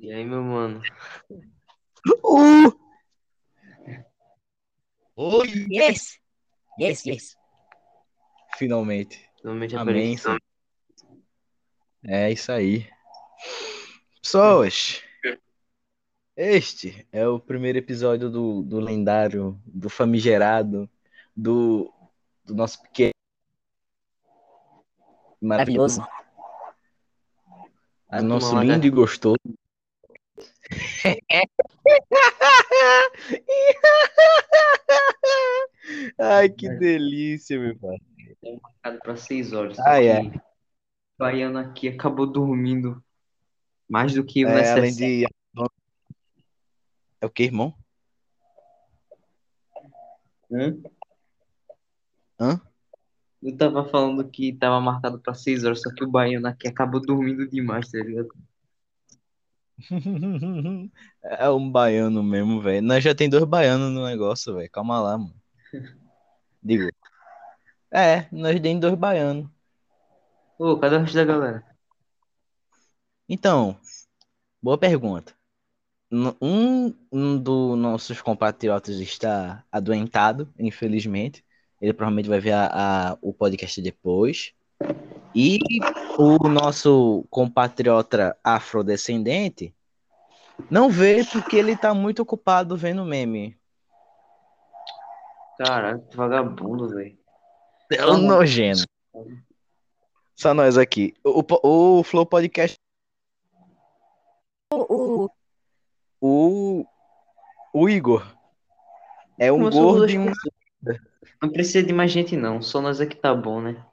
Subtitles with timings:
[0.00, 0.80] E aí, meu mano?
[2.24, 2.72] Uh!
[5.14, 5.66] Oi!
[5.70, 6.18] Yes!
[6.80, 7.36] Yes, yes.
[8.56, 9.28] Finalmente.
[9.42, 10.16] Finalmente Amém.
[12.02, 12.88] É isso aí.
[14.22, 15.02] Pessoas,
[16.34, 20.88] este é o primeiro episódio do, do lendário, do famigerado,
[21.36, 21.92] do,
[22.42, 23.12] do nosso pequeno.
[25.38, 26.02] Maravilhoso.
[28.08, 29.59] A nosso Uma lindo e gostoso.
[36.18, 37.98] Ai, que delícia, meu pai.
[38.62, 39.78] Marcado pra 6 horas.
[39.80, 40.20] Ah, é.
[40.20, 40.32] O
[41.18, 43.02] baiano aqui acabou dormindo
[43.88, 45.26] mais do que o É, além de.
[47.20, 47.74] É o que, irmão?
[50.50, 50.76] Hã?
[52.40, 52.60] Hã?
[53.42, 57.00] Eu tava falando que tava marcado pra 6 horas, só que o baiano aqui acabou
[57.00, 58.28] dormindo demais, tá ligado?
[61.22, 62.82] É um baiano mesmo, velho.
[62.82, 64.70] Nós já tem dois baianos no negócio, velho.
[64.70, 65.34] Calma lá, mano.
[66.62, 66.90] Digo.
[67.90, 69.48] É, nós tem dois baianos.
[70.58, 71.64] Ô, cadê o resto da galera?
[73.28, 73.78] Então,
[74.62, 75.34] boa pergunta.
[76.12, 81.44] Um, um dos nossos compatriotas está adoentado, infelizmente.
[81.80, 84.52] Ele provavelmente vai ver a, a- o podcast depois.
[85.34, 85.58] E
[86.18, 89.74] o nosso compatriota afrodescendente
[90.70, 93.56] não vê porque ele tá muito ocupado vendo meme.
[95.56, 97.18] Caralho, que vagabundo, velho.
[97.92, 98.84] É um nojento.
[100.34, 101.14] Só nós aqui.
[101.22, 102.76] O, po- o Flow Podcast,
[104.72, 105.30] O, o,
[106.20, 106.86] o,
[107.74, 108.24] o Igor,
[109.36, 110.32] é um gordo e um.
[111.42, 112.62] Não precisa de mais gente, não.
[112.62, 113.84] Só nós aqui tá bom, né?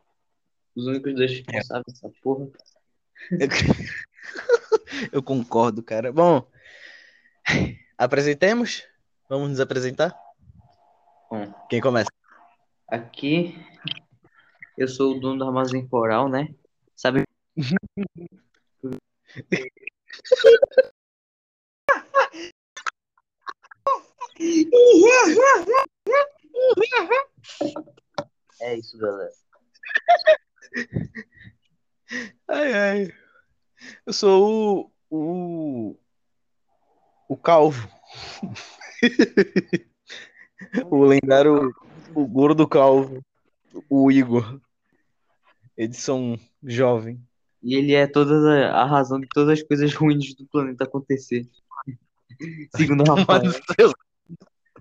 [0.77, 2.47] Os únicos dois responsáveis dessa porra.
[5.11, 6.13] Eu concordo, cara.
[6.13, 6.47] Bom,
[7.97, 8.83] apresentemos?
[9.27, 10.15] Vamos nos apresentar?
[11.31, 12.11] Bom, Quem começa?
[12.89, 13.53] aqui
[14.77, 16.53] eu sou o dono do armazém coral, né?
[16.95, 17.23] Sabe?
[28.59, 29.31] É isso, galera.
[32.47, 33.13] Ai, ai.
[34.05, 35.89] Eu sou o.
[35.89, 35.99] O.
[37.29, 37.89] O Calvo.
[40.89, 41.73] o lendário.
[42.15, 43.23] O gordo Calvo.
[43.89, 44.59] O Igor.
[45.77, 47.21] Edição jovem.
[47.61, 51.45] E ele é toda a razão de todas as coisas ruins do planeta acontecer.
[52.75, 53.51] Segundo o Rafael.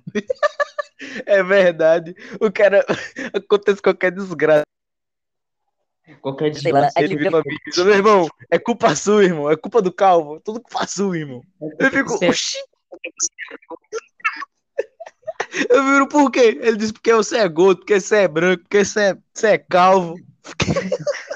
[1.27, 2.15] É verdade.
[2.41, 2.85] O cara.
[3.35, 4.65] Acontece qualquer desgraça.
[6.21, 6.93] Qualquer desgraça.
[6.99, 7.61] ele Ele vira amigo.
[7.77, 9.51] Meu irmão, é culpa sua, irmão.
[9.51, 10.41] É culpa do calvo.
[10.41, 11.43] Tudo culpa sua, irmão.
[11.79, 12.15] Eu fico.
[12.25, 12.59] Oxi.
[15.71, 16.59] Eu viro por quê?
[16.61, 19.59] Ele disse porque você é gordo, porque você é branco, porque você é, você é
[19.59, 20.17] calvo.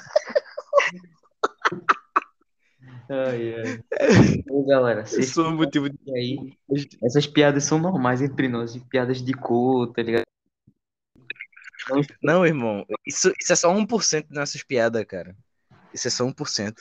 [3.13, 3.83] Ai, ai.
[4.49, 5.99] Ô, galera, vocês sou o motivo de.
[6.15, 6.57] aí.
[7.03, 10.23] Essas piadas são normais entre nós, piadas de cor, tá ligado?
[12.23, 12.85] Não, irmão.
[13.07, 15.37] Isso, isso é só 1% das nossas piadas, cara.
[15.93, 16.75] Isso é só 1%.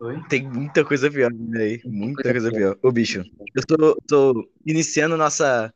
[0.00, 0.22] Oi?
[0.28, 1.80] Tem muita coisa pior aí.
[1.84, 2.78] Muita coisa coisa pior.
[2.82, 3.24] Ô, bicho,
[3.54, 5.74] eu tô, tô iniciando nossa,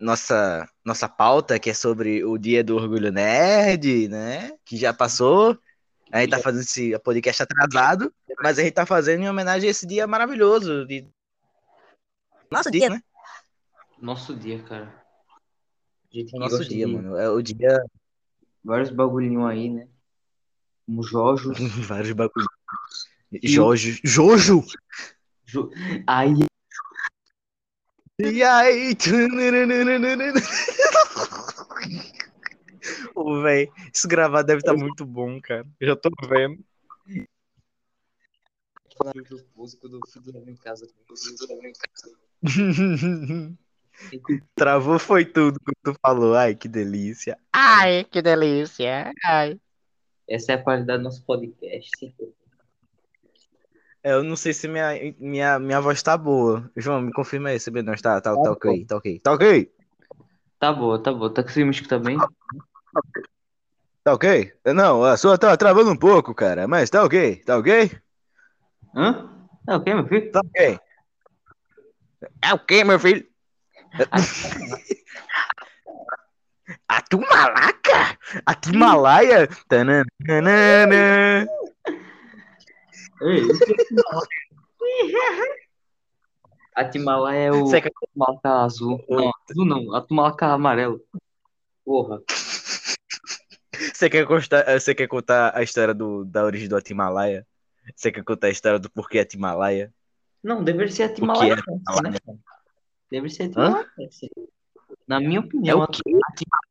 [0.00, 4.52] nossa, nossa pauta, que é sobre o Dia do Orgulho Nerd, né?
[4.64, 5.56] Que já passou.
[6.10, 8.12] A gente tá fazendo esse podcast atrasado,
[8.42, 10.84] mas a gente tá fazendo em homenagem a esse dia maravilhoso.
[10.86, 11.08] De...
[12.50, 13.00] Nosso dia, né?
[14.00, 15.05] Nosso dia, cara.
[16.16, 17.14] Gente que O nosso dia, de mano.
[17.16, 17.84] É o dia.
[18.64, 19.86] Vários bagulhinhos aí, né?
[20.86, 21.52] Como Jojo.
[21.86, 22.48] Vários bagulhos.
[23.44, 24.00] Jojo.
[24.02, 24.64] Jojo!
[25.44, 25.70] Jo...
[26.06, 26.32] Aí,
[28.18, 28.96] E aí?
[33.14, 35.66] Ô, velho, isso gravar deve estar muito bom, cara.
[35.78, 36.64] Eu já tô vendo.
[39.14, 40.86] Jojo Pose, quando eu fui dormir em casa.
[40.86, 43.58] eu fui dormir em casa.
[44.54, 46.34] Travou foi tudo que tu falou.
[46.34, 47.38] Ai, que delícia.
[47.52, 49.12] Ai, que delícia.
[49.24, 49.58] Ai.
[50.28, 52.14] Essa é a qualidade do nosso podcast.
[54.02, 56.70] É, Eu não sei se minha, minha, minha voz tá boa.
[56.76, 59.20] João, me confirma aí se minha voz tá, tá, tá ok, tá ok.
[59.20, 59.72] Tá ok?
[60.58, 61.32] Tá boa, tá boa.
[61.32, 62.18] Tá conseguindo me escutar bem?
[64.02, 64.52] Tá ok?
[64.74, 67.90] Não, a sua tá travando um pouco, cara, mas tá ok, tá ok?
[68.94, 69.28] Hã?
[69.66, 70.30] Tá ok, meu filho?
[70.30, 70.78] Tá ok.
[72.42, 73.26] É o quê, meu filho?
[76.88, 78.18] A Tumalaca?
[78.44, 79.48] A Timalaia?
[79.68, 81.46] Tananana.
[83.22, 83.66] Ei, isso é
[86.76, 89.02] A Timalaia é o Você quer, Timalaca azul.
[89.08, 91.00] Não, azul não, a Timalaca amarelo.
[91.82, 92.20] Porra.
[93.94, 97.46] você quer contar, você quer contar a história do, da origem do Atimalaia?
[97.94, 99.90] Você quer contar a história do porquê Atimalaia?
[100.42, 102.10] Não, deveria ser a O que Timalaia é Cast, né?
[103.10, 103.50] Deve ser a Hã?
[103.50, 104.30] Timalaia Cast.
[105.06, 106.02] Na minha É opinião, o quê?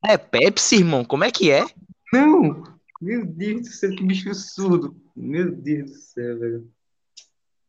[0.05, 1.03] É Pepsi, irmão?
[1.05, 1.65] Como é que é?
[2.11, 2.63] Não!
[3.01, 4.95] Meu Deus do céu, que bicho surdo.
[5.15, 6.71] Meu Deus do céu, velho.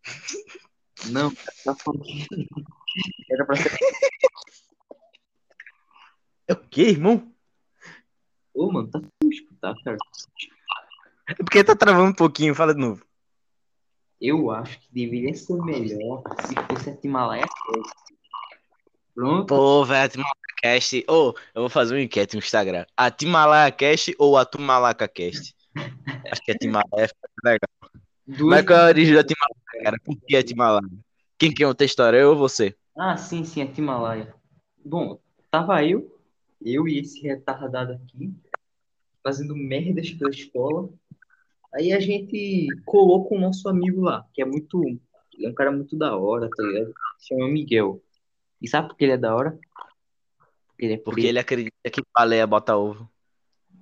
[1.11, 1.31] Não,
[1.65, 2.27] tá falando que
[3.31, 3.71] era pra ser.
[6.49, 7.33] É o quê, irmão?
[8.55, 9.99] Ô, mano, tá escutar, cara.
[11.29, 13.05] É porque tá travando um pouquinho, fala de novo.
[14.21, 17.45] Eu acho que deveria ser melhor se fosse a Timalaia.
[19.17, 19.47] Pronto.
[19.47, 20.13] Pô, velho.
[21.09, 22.85] Ô, eu vou fazer uma enquete no Instagram.
[22.95, 25.55] Atimalaia Cast ou Atumalaca Cast?
[26.31, 27.93] Acho que Atimalaia fica legal.
[28.27, 28.57] Duas...
[28.57, 29.97] Mas qual é a origem da Timalaia, cara?
[30.05, 30.91] Por que Atimalaia?
[31.39, 32.77] Quem quer outra história, eu ou você?
[32.95, 34.35] Ah, sim, sim, a Timalaia.
[34.85, 35.19] Bom,
[35.51, 36.15] tava eu,
[36.61, 38.35] eu e esse retardado aqui,
[39.23, 40.91] fazendo merdas pela escola.
[41.75, 44.83] Aí a gente colou com o nosso amigo lá, que é muito.
[45.41, 46.93] É um cara muito da hora, tá ligado?
[47.19, 48.03] Se chama Miguel.
[48.67, 49.57] E sabe por que ele é da hora?
[50.67, 53.09] Porque ele é Porque ele acredita que baleia bota ovo.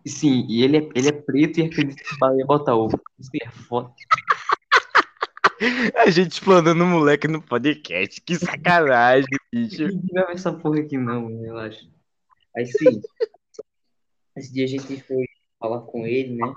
[0.06, 3.00] Sim, e ele é, ele é preto e acredita que baleia bota ovo.
[3.18, 3.90] Isso é foda.
[5.96, 8.20] A gente explanando o moleque no podcast.
[8.20, 9.86] Que sacanagem, bicho.
[9.86, 11.88] Ninguém vai ver essa porra aqui não, relaxa.
[12.54, 13.00] Aí sim,
[14.36, 15.24] esse dia a gente foi
[15.58, 16.54] falar com ele, né?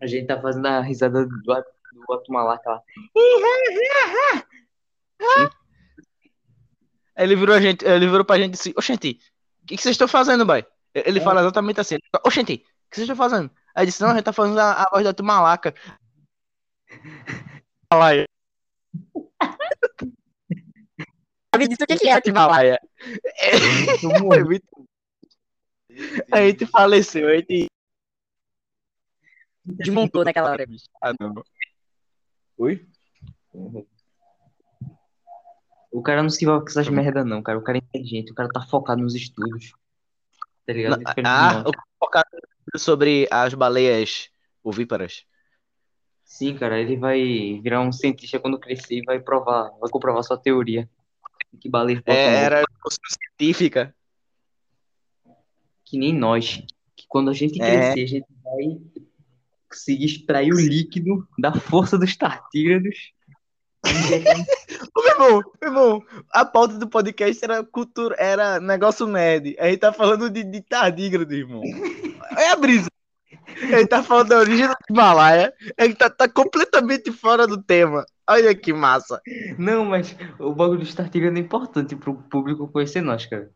[0.00, 2.82] A gente tá fazendo a risada do, do Atumalaca lá.
[7.18, 9.18] Aí ele virou, a gente, ele virou pra gente e disse: Oxente,
[9.62, 10.64] o que, que vocês estão fazendo, boy?
[10.94, 12.56] Ele fala exatamente assim: Oxente, o
[12.90, 13.50] que vocês estão fazendo?
[13.74, 15.74] Aí disse: Não, a gente tá fazendo a, a voz da Tumalaca.
[17.92, 18.24] Malaia.
[21.52, 22.78] Sabe disso o que que é, Timalaia?
[22.78, 22.80] Malaia.
[23.36, 24.88] É, foi muito-
[26.32, 27.66] A gente faleceu, a gente.
[29.64, 30.64] Desmontou naquela hora.
[31.02, 31.42] Ah, não.
[32.58, 32.86] Oi?
[35.90, 37.58] O cara não se envolve com essas merda não, cara.
[37.58, 39.72] O cara é inteligente, o cara tá focado nos estudos.
[40.66, 40.98] Tá ligado?
[40.98, 42.28] De Ah, o focado
[42.76, 44.28] sobre as baleias
[44.62, 45.24] ovíparas.
[46.24, 50.36] Sim, cara, ele vai virar um cientista quando crescer e vai provar, vai comprovar sua
[50.36, 50.88] teoria.
[51.58, 52.62] Que baleia É, era
[53.38, 53.94] científica.
[55.86, 56.62] que nem nós.
[56.94, 57.64] Que quando a gente É.
[57.94, 58.78] crescer, a gente vai
[59.70, 63.12] conseguir extrair o líquido da força dos tartígrados.
[64.94, 66.02] Ô, meu irmão, meu irmão,
[66.32, 69.56] a pauta do podcast era cultura, era negócio nerd.
[69.58, 71.62] A gente tá falando de, de tardígrado, irmão.
[72.36, 72.88] É a brisa.
[73.60, 75.52] Gente tá falando da origem do Himalaia.
[75.80, 78.04] Gente tá, tá completamente fora do tema.
[78.28, 79.20] Olha que massa.
[79.58, 83.50] Não, mas o bagulho dos tartígrados é importante pro público conhecer nós, cara.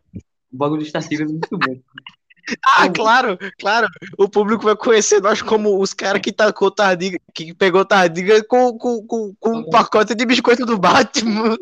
[0.53, 1.81] O bagulho dos tartígrados é muito bom.
[2.77, 3.87] Ah, claro, claro.
[4.19, 8.77] O público vai conhecer nós como os caras que tacou tardígrado, que pegou tardígrado com,
[8.77, 11.57] com, com, com um pacote de biscoito do Batman.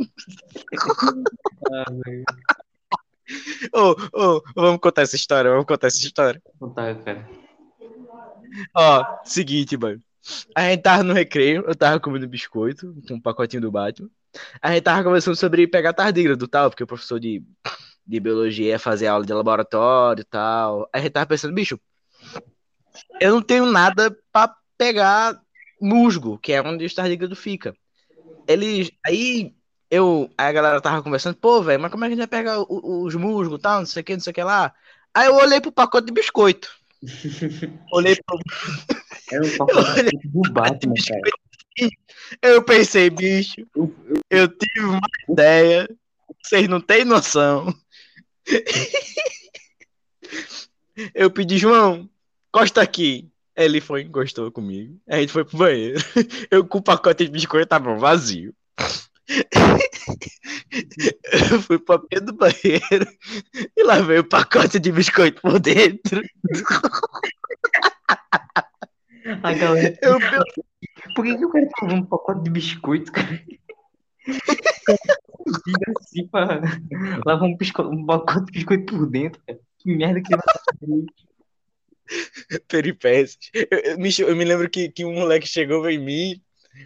[1.73, 1.85] Ah.
[3.73, 6.43] Ô, ô, vamos contar essa história, vamos contar essa história.
[6.75, 7.29] Tá, cara.
[8.75, 10.03] Ó, seguinte, mano.
[10.55, 14.11] A gente tava no recreio, eu tava comendo biscoito com um pacotinho do Batman.
[14.61, 17.43] A gente tava conversando sobre pegar tardígrado e tal, porque o professor de,
[18.11, 20.83] de biologia ia fazer aula de laboratório e tal.
[20.93, 21.79] Aí a gente tava pensando, bicho,
[23.21, 25.41] eu não tenho nada pra pegar
[25.81, 27.73] musgo, que é onde o tardígrado fica.
[28.49, 29.55] Eles, aí
[29.91, 32.41] eu, aí a galera tava conversando, pô, velho, mas como é que a gente vai
[32.41, 34.75] pegar o- os musgos e tal, não sei o que, não sei o que lá.
[35.15, 36.69] Aí eu olhei pro pacote de biscoito.
[37.93, 38.39] Olhei pro
[39.33, 41.91] É um pacote do Batman, cara.
[42.43, 43.55] Eu pensei, bicho,
[44.29, 45.89] eu tive uma ideia,
[46.43, 47.73] vocês não têm noção.
[51.15, 52.09] Eu pedi, João,
[52.49, 53.31] encosta aqui.
[53.57, 54.99] Ele foi, encostou comigo.
[55.09, 55.99] A gente foi pro banheiro.
[56.51, 58.55] Eu com o pacote de biscoito tava vazio.
[61.53, 63.07] Eu fui pra pé do banheiro
[63.77, 66.23] e lá veio o pacote de biscoito por dentro.
[69.43, 70.19] A galera, Eu,
[71.15, 73.41] por que, que o cara usando um pacote de biscoito, cara?
[75.99, 76.61] Assim pra
[77.25, 77.83] lavar um, bisco...
[77.83, 79.59] um pacote de biscoito por dentro, cara.
[79.79, 80.35] Que merda que
[82.69, 83.39] peripécias.
[83.55, 86.43] Eu, eu me, eu me lembro que, que um moleque chegou em mim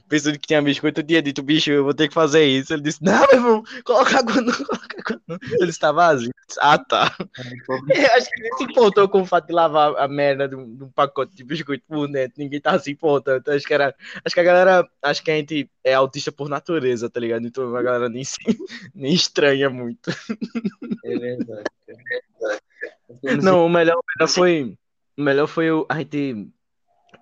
[0.09, 2.73] pensando que tinha biscoito, eu tinha dito, bicho, eu vou ter que fazer isso.
[2.73, 5.39] Ele disse, não, meu irmão, coloca água não, coloca água não.
[5.61, 6.33] Ele está vazio.
[6.59, 7.15] Ah, tá.
[7.19, 10.77] Eu acho que nem se importou com o fato de lavar a merda de um,
[10.77, 12.35] de um pacote de biscoito por dentro.
[12.39, 13.39] Ninguém tava se importando.
[13.39, 13.95] Então, acho que era.
[14.25, 14.89] Acho que a galera.
[15.03, 17.47] Acho que a gente é autista por natureza, tá ligado?
[17.47, 18.39] Então a galera nem, se,
[18.95, 20.11] nem estranha muito.
[21.05, 21.65] É verdade.
[23.43, 24.77] Não, o melhor, o melhor foi.
[25.17, 26.49] O melhor foi o, a gente.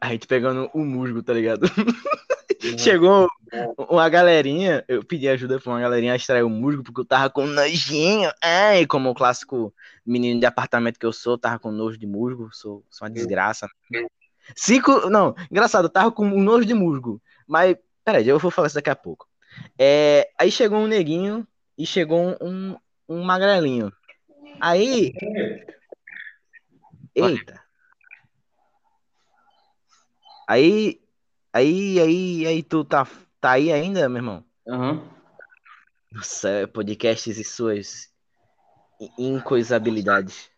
[0.03, 1.65] A gente pegando o musgo, tá ligado?
[2.77, 3.29] Chegou
[3.89, 7.47] uma galerinha, eu pedi ajuda pra uma galerinha extrair o musgo, porque eu tava com
[7.47, 8.29] nojinho.
[8.43, 9.73] Ai, como o clássico
[10.05, 13.69] menino de apartamento que eu sou, tava com nojo de musgo, sou, sou uma desgraça.
[14.57, 15.09] Cinco.
[15.09, 17.23] Não, engraçado, eu tava com um nojo de musgo.
[17.47, 19.29] Mas, peraí, eu vou falar isso daqui a pouco.
[19.79, 21.47] É, aí chegou um neguinho
[21.79, 22.77] e chegou um,
[23.09, 23.93] um magrelinho.
[24.61, 25.13] Aí.
[27.15, 27.62] Eita.
[30.47, 31.01] Aí.
[31.53, 33.07] Aí, aí, aí, tu tá,
[33.39, 34.45] tá aí ainda, meu irmão?
[34.67, 35.03] Aham.
[36.11, 38.11] Nossa, podcasts e suas
[38.99, 40.51] in- incoisabilidades.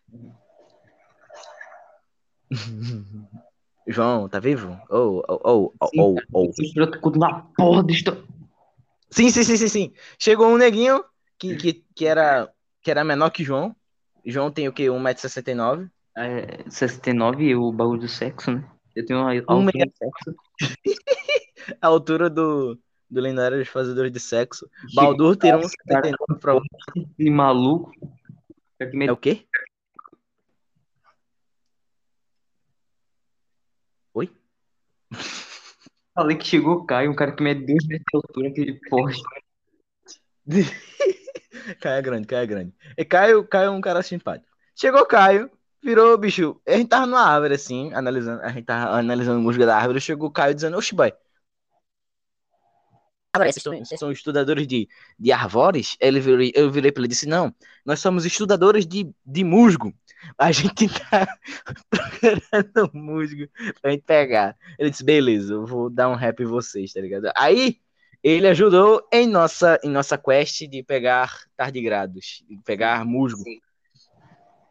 [3.87, 4.79] João, tá vivo?
[4.89, 6.27] Oh, oh, oh, oh, Sim, oh, cara.
[6.33, 6.45] oh.
[6.45, 8.25] Eu espero que continuar a porra disto.
[9.11, 9.93] Sim, sim, sim, sim, sim.
[10.17, 11.03] Chegou um neguinho
[11.37, 12.51] que, que, que, era,
[12.81, 13.75] que era menor que João.
[14.25, 14.85] João tem o quê?
[14.85, 15.89] 1,69m.
[16.17, 18.63] É, 69 e o bagulho do sexo, né?
[18.95, 20.35] Eu tenho uma Um altura meia- de sexo.
[21.81, 24.69] A altura do, do lendário dos fazedores de sexo.
[24.93, 26.59] Baldur ter 1,79m pra...
[27.17, 27.91] E maluco.
[28.77, 29.45] Que É o quê?
[34.13, 34.29] Oi?
[36.15, 39.23] Falei que chegou o Caio, um cara que mede 2 metros de altura, aquele poste.
[41.81, 42.73] Caio é grande, Caio é grande.
[42.97, 44.49] E Caio, Caio é um cara simpático.
[44.75, 45.49] Chegou Caio,
[45.85, 46.59] virou, bicho.
[46.67, 50.01] A gente tava numa árvore assim, analisando, a gente tava analisando música da árvore.
[50.01, 51.13] Chegou o Caio dizendo: Oxe, boy,
[53.35, 54.87] Agora, vocês são, vocês são estudadores de,
[55.19, 55.97] de árvores?
[55.99, 57.53] Ele virei, eu virei pra ele e disse: Não,
[57.85, 59.93] nós somos estudadores de, de musgo.
[60.37, 61.27] A gente tá
[61.89, 63.45] procurando musgo
[63.81, 64.57] pra gente pegar.
[64.79, 67.31] Ele disse: Beleza, eu vou dar um rap em vocês, tá ligado?
[67.35, 67.79] Aí.
[68.27, 73.43] Ele ajudou em nossa, em nossa quest de pegar tardigrados, de pegar musgo.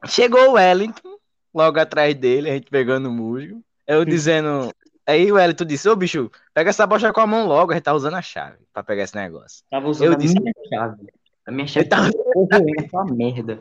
[0.07, 1.17] Chegou o Wellington,
[1.55, 3.63] logo atrás dele, a gente pegando o musgo.
[3.87, 4.73] Eu dizendo.
[5.07, 7.85] Aí o Wellington disse: Ô bicho, pega essa bocha com a mão logo, a gente
[7.85, 9.63] tá usando a chave pra pegar esse negócio.
[9.71, 11.07] Tava usando Eu a disse- minha chave.
[11.47, 13.61] A minha chave Ele tava- corroendo essa merda.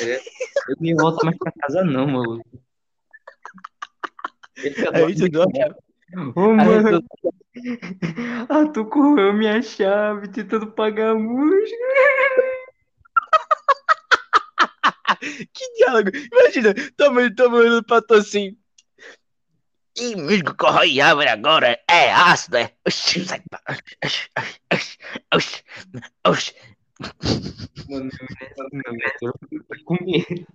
[0.00, 2.42] Eu não volto mais pra casa, não, mano.
[4.94, 5.74] Aí tu deu a chave.
[6.34, 7.02] Ô, mano.
[8.48, 11.76] Ah, tu correu minha chave tentando pagar a música.
[15.20, 16.10] Que diálogo!
[16.32, 18.56] Imagina, tamo, tamo olhando pra tu assim.
[19.98, 22.72] Ih, musgo corrói árvore agora, é ácido, é.
[22.86, 23.62] Oxi, sai pra-
[24.04, 24.28] oxi,
[24.72, 24.98] oxi,
[25.34, 25.64] oxi,
[26.26, 26.54] oxi.
[27.88, 28.10] Mano,
[29.22, 29.32] eu
[29.64, 30.46] tô com medo.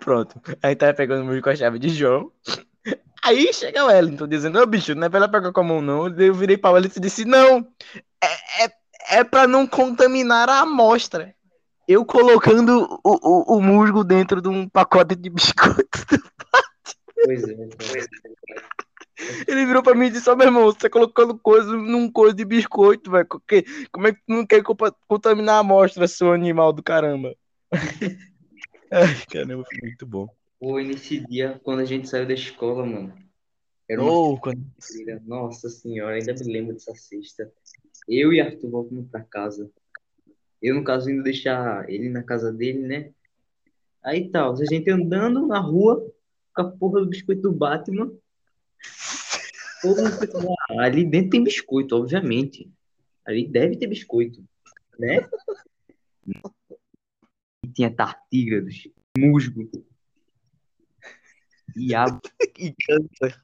[0.00, 0.40] Pronto.
[0.62, 2.30] A gente tava pegando o com a chave de João.
[3.22, 5.80] Aí chega o Wellington dizendo, ô bicho, não é pra ela pegar com a mão,
[5.80, 6.06] não.
[6.18, 7.66] Eu virei pra Wellington e disse, não,
[9.14, 11.34] é, pra não contaminar a amostra.
[11.86, 16.06] Eu colocando o, o, o musgo dentro de um pacote de biscoito.
[17.24, 18.06] Pois é, pois é.
[19.46, 22.34] Ele virou pra mim e disse, ó meu irmão, você tá colocando coisa num coisa
[22.34, 23.26] de biscoito, velho.
[23.92, 24.62] Como é que tu não quer
[25.06, 27.34] contaminar a amostra, seu animal do caramba?
[28.90, 30.28] Ai, caramba, foi muito bom.
[30.58, 33.14] Foi nesse dia, quando a gente saiu da escola, mano.
[33.88, 34.64] Era uma Oh, quando...
[35.26, 37.52] Nossa senhora, ainda me lembro dessa sexta.
[38.08, 39.70] Eu e Arthur voltamos pra casa.
[40.60, 43.12] Eu, no caso, indo deixar ele na casa dele, né?
[44.02, 46.10] Aí tal, a gente andando na rua
[46.54, 48.12] com a porra do biscoito do Batman.
[50.70, 52.70] "Ah, ali dentro tem biscoito, obviamente.
[53.24, 54.42] Ali deve ter biscoito,
[54.98, 55.26] né?
[57.64, 59.70] E tinha tartígrados, musgo,
[61.74, 62.20] diabo,
[62.54, 63.42] que câncer.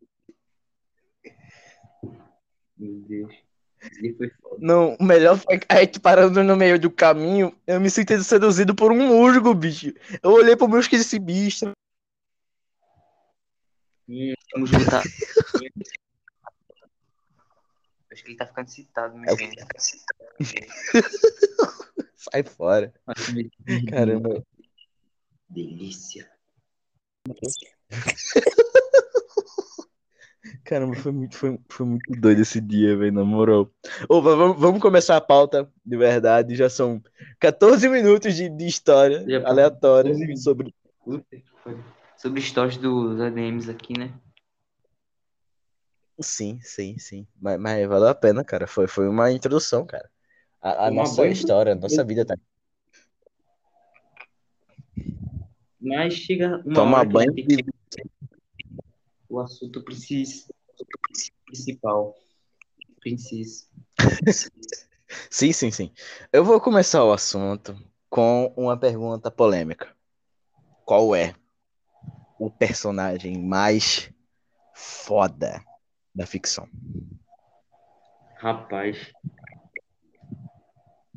[2.77, 3.50] meu Deus.
[4.59, 8.23] Não, o melhor foi que a gente parando no meio do caminho, eu me senti
[8.23, 9.93] seduzido por um musgo, bicho.
[10.23, 11.73] Eu olhei pro musgo e disse, bicho.
[14.09, 15.03] O musgo tá.
[18.13, 19.69] Acho que ele tá ficando citado É o mesmo.
[22.17, 22.93] Sai fora.
[23.89, 24.45] Caramba.
[25.49, 26.29] Delícia.
[30.71, 33.69] Caramba, foi muito, foi, foi muito doido esse dia, velho, na moral.
[34.09, 36.55] Va- vamos, vamos começar a pauta, de verdade.
[36.55, 37.03] Já são
[37.41, 40.45] 14 minutos de, de história Já aleatória 14 minutos.
[40.45, 40.75] sobre.
[42.17, 44.15] Sobre histórias dos ADMs aqui, né?
[46.21, 47.27] Sim, sim, sim.
[47.41, 48.69] Mas, mas valeu a pena, cara.
[48.69, 50.09] Foi, foi uma introdução, cara.
[50.63, 52.37] A, a Foi nossa boa história, a nossa vida tá.
[55.81, 57.65] Mas chega uma Toma hora que banho vai ter
[60.81, 62.15] o principal.
[63.01, 63.67] Precisa.
[65.29, 65.93] Sim, sim, sim.
[66.33, 67.77] Eu vou começar o assunto
[68.09, 69.93] com uma pergunta polêmica.
[70.85, 71.35] Qual é
[72.39, 74.09] o personagem mais
[74.73, 75.61] foda
[76.15, 76.69] da ficção?
[78.37, 79.13] Rapaz,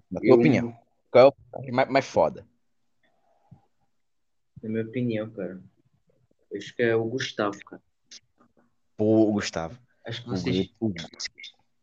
[0.09, 0.75] Na tua Eu- opinião.
[1.11, 2.47] Qual é o personagem mais, mais foda?
[4.61, 5.61] na minha opinião, cara,
[6.55, 7.81] acho que é o Gustavo, cara.
[9.03, 9.77] Pô, o Gustavo.
[10.07, 10.93] Acho que O, vocês, o,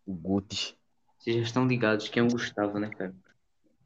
[0.06, 0.74] o Guts.
[1.18, 3.14] vocês já estão ligados quem é o Gustavo, né, cara?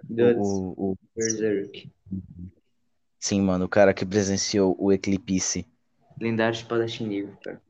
[0.05, 1.91] Guts, O, o, Berserk,
[3.19, 5.67] sim, mano, o cara que presenciou o Eclipse.
[6.21, 7.61] lendário espadachim negro, cara.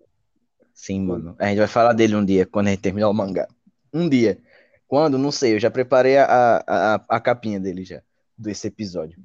[0.75, 1.35] Sim, mano.
[1.38, 3.49] A gente vai falar dele um dia, quando a gente terminar o mangá.
[3.90, 4.42] Um dia.
[4.87, 5.16] Quando?
[5.16, 8.02] Não sei, eu já preparei a, a, a, a capinha dele já,
[8.37, 9.18] desse episódio.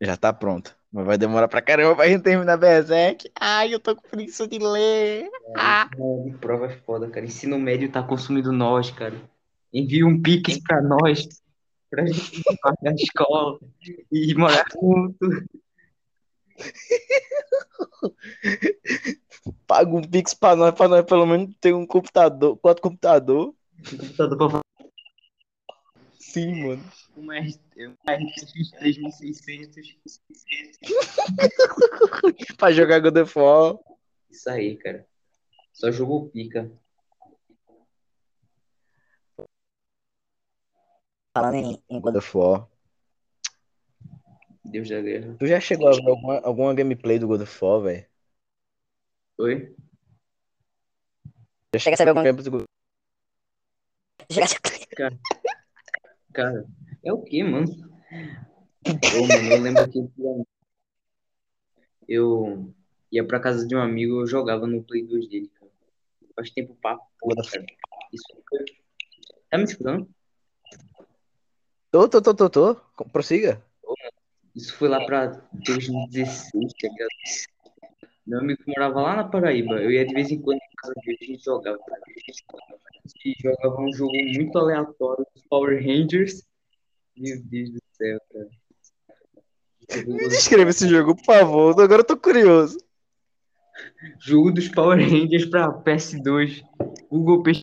[0.00, 0.79] Já tá pronto.
[0.92, 3.30] Mas vai demorar pra caramba pra gente terminar Berserk.
[3.38, 5.30] Ai, eu tô com preguiça de ler.
[5.56, 5.88] Ah.
[6.24, 7.24] De prova é foda, cara.
[7.24, 9.14] Ensino médio tá consumindo nós, cara.
[9.72, 11.28] Envia um pix pra nós,
[11.88, 13.60] pra gente pagar a escola
[14.10, 15.16] e morar junto.
[19.66, 23.54] Paga um pix pra nós, pra nós pelo menos ter um computador, quatro computador.
[23.88, 24.60] Computador pra
[26.30, 26.84] Sim, mano.
[27.16, 29.90] uma RTX 3600.
[32.56, 33.76] Pra jogar God of War.
[34.30, 35.04] Isso aí, cara.
[35.72, 36.70] Só jogou pica.
[41.36, 42.68] Falando em, em God of War.
[44.66, 45.34] Deus da guerra.
[45.36, 48.06] Tu já chegou a ver alguma, alguma gameplay do God of War, velho?
[49.38, 49.74] Oi?
[51.76, 52.64] Chega a saber alguma Gameplay do God-
[54.30, 55.18] Chega a Cara,
[57.04, 57.66] é o que, mano?
[58.86, 59.98] Ô, mano, eu lembro que
[62.08, 62.74] eu
[63.10, 65.70] ia pra casa de um amigo, eu jogava no Play 2 dele, cara.
[66.34, 67.66] Faz tempo pra porra, cara.
[68.12, 68.64] Isso foi...
[69.48, 70.08] Tá me escutando?
[71.90, 72.74] Tô, tô, tô, tô, tô.
[73.12, 73.62] Prossiga.
[74.54, 77.08] Isso foi lá pra 2016, tá ligado?
[78.26, 79.80] Meu amigo morava lá na Paraíba.
[79.80, 80.60] Eu ia de vez em quando
[81.04, 81.78] dele, a gente jogava.
[81.78, 86.42] A gente jogava um jogo muito aleatório dos Power Rangers.
[87.16, 88.48] Meu Deus do céu, cara.
[90.06, 91.80] Me descreva esse jogo, por favor.
[91.80, 92.78] Agora eu tô curioso.
[94.20, 96.62] Jogo dos Power Rangers pra PS2.
[97.10, 97.62] Google Peixe.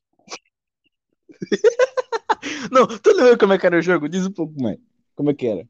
[2.71, 4.09] Não, tu lembra como é que era o jogo?
[4.09, 4.77] Diz um pouco mais.
[5.15, 5.67] Como é que era?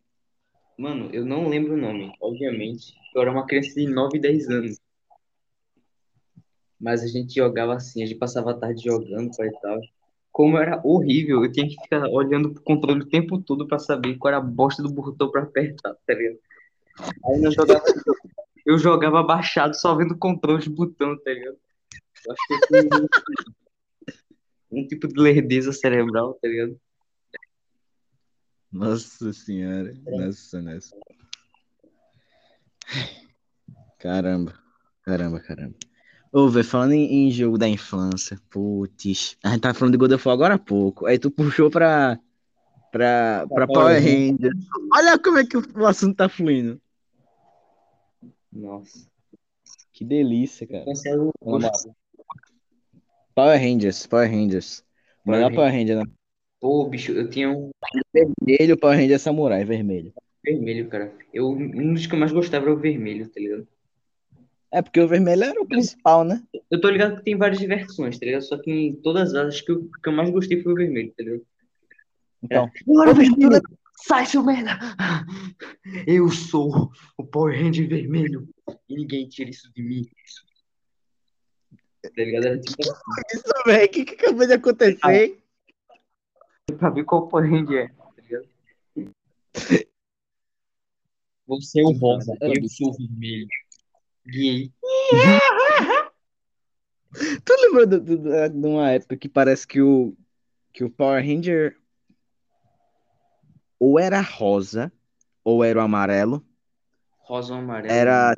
[0.78, 2.94] Mano, eu não lembro o nome, obviamente.
[3.16, 4.80] Eu era uma criança de 9, 10 anos.
[6.80, 9.82] Mas a gente jogava assim, a gente passava a tarde jogando e tal.
[10.32, 14.18] Como era horrível, eu tinha que ficar olhando pro controle o tempo todo pra saber
[14.18, 16.40] qual era a bosta do botão pra apertar, tá ligado?
[17.26, 17.84] Aí eu jogava,
[18.66, 21.58] eu jogava abaixado, só vendo o controle de botão, tá ligado?
[22.26, 23.08] Eu acho que eu tinha
[24.72, 26.80] um, um tipo de lerdeza cerebral, tá ligado?
[28.72, 29.94] Nossa senhora.
[30.06, 30.96] Nossa, nossa.
[33.98, 34.54] Caramba.
[35.04, 35.76] Caramba, caramba.
[36.32, 39.38] Ô, velho, falando em, em jogo da infância, putz.
[39.44, 41.06] A gente tava falando de God of War agora há pouco.
[41.06, 42.20] Aí tu puxou pra,
[42.92, 44.68] pra, pra Power Rangers.
[44.94, 46.82] Olha como é que o, assunto tá fluindo.
[48.52, 49.08] Nossa.
[49.94, 50.86] Que delícia, cara.
[53.34, 54.84] Power Rangers, Power Rangers.
[55.26, 56.12] O melhor Power Power Ranger, né?
[56.60, 57.70] Pô, bicho, eu tinha um
[58.14, 60.14] Vermelho, Power Ranger Samurai, vermelho.
[60.44, 61.14] vermelho, cara.
[61.34, 63.68] Eu, um dos que eu mais gostava era o vermelho, tá ligado?
[64.72, 66.44] É porque o vermelho era o principal, né?
[66.70, 68.42] Eu tô ligado que tem várias versões, tá ligado?
[68.42, 71.14] Só que em todas as, acho que o que eu mais gostei foi o vermelho,
[71.18, 71.46] tá ligado?
[72.44, 73.62] Então, Bora, vermelho!
[74.06, 74.78] Sai, seu merda!
[76.06, 78.48] Eu sou o Power Ranger vermelho
[78.88, 80.06] e ninguém tira isso de mim.
[82.04, 82.48] Tá ligado?
[82.48, 82.76] Era tipo
[83.34, 85.42] isso, velho, o que, que acabou de acontecer?
[86.78, 88.48] pra ver qual Power Ranger é, tá ligado?
[91.48, 93.48] Você é o rosa, eu sou o vermelho.
[97.46, 100.16] Tu lembra do- do- do- de uma época que parece que o,
[100.74, 101.78] que o Power Ranger
[103.80, 104.92] ou era rosa
[105.44, 106.46] ou era o amarelo?
[107.20, 107.94] Rosa ou amarelo?
[107.94, 108.36] Era.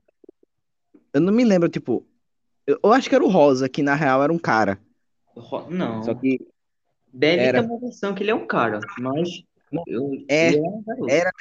[1.14, 2.06] Eu não me lembro, tipo.
[2.68, 4.80] Eu, eu acho que era o rosa, que na real era um cara.
[5.36, 6.04] Ro- Não.
[6.04, 6.40] Só que
[7.12, 7.62] Deve Era.
[7.62, 9.44] ter uma versão que ele é um cara, mas
[9.88, 11.10] eu, É, ele é garoto.
[11.10, 11.32] era.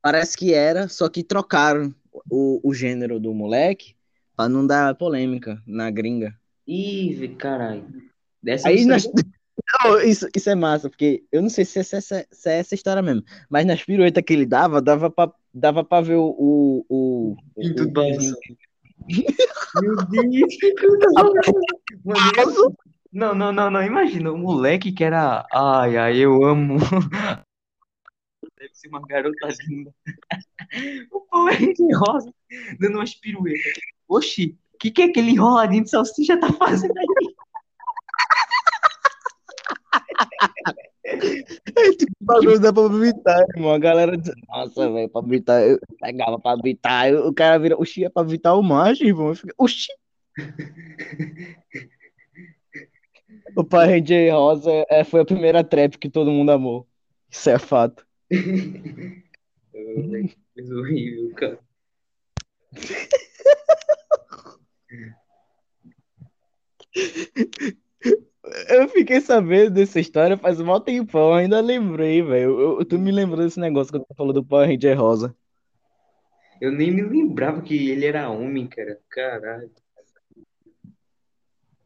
[0.00, 1.92] Parece que era, só que trocaram
[2.30, 3.94] o, o gênero do moleque
[4.36, 6.34] pra não dar polêmica na gringa.
[6.66, 7.84] Ih, caralho.
[8.42, 9.24] Dessa Aí sabia.
[9.84, 12.58] Não, isso, isso é massa, porque eu não sei se é, se, é, se é
[12.58, 16.34] essa história mesmo, mas nas piruetas que ele dava, dava pra, dava pra ver o.
[16.38, 17.36] o, o.
[17.56, 17.90] Meu
[20.08, 20.56] Deus,
[22.04, 22.76] Mano,
[23.12, 23.82] Não, não, não, não.
[23.82, 25.46] Imagina, o moleque que era.
[25.52, 26.78] Ai, ai, eu amo.
[28.78, 29.92] Ser uma garota linda.
[31.10, 32.32] O Power Ranger rosa
[32.78, 33.72] dando umas piruetas.
[34.06, 37.06] Oxi, o que, que é aquele enroladinho de salsicha tá fazendo aí?
[41.04, 43.72] É tipo bagulho dá pra evitar, irmão.
[43.72, 47.12] A galera diz, nossa, velho, pra evitar, eu pegava pra evitar.
[47.14, 49.30] O cara vira, oxi, é pra evitar o macho, irmão.
[49.30, 49.88] Eu fico, oxi.
[53.56, 56.86] O Pai Ranger Rosa é, foi a primeira trap que todo mundo amou.
[57.28, 58.07] Isso é fato.
[60.54, 61.58] Coisa horrível, cara.
[68.68, 72.84] Eu fiquei sabendo dessa história faz um tempão, ainda lembrei, velho.
[72.84, 75.34] Tu me lembrou desse negócio que tu falou do Power Ranger Rosa.
[76.60, 79.00] Eu nem me lembrava que ele era homem, cara.
[79.08, 79.70] Caralho.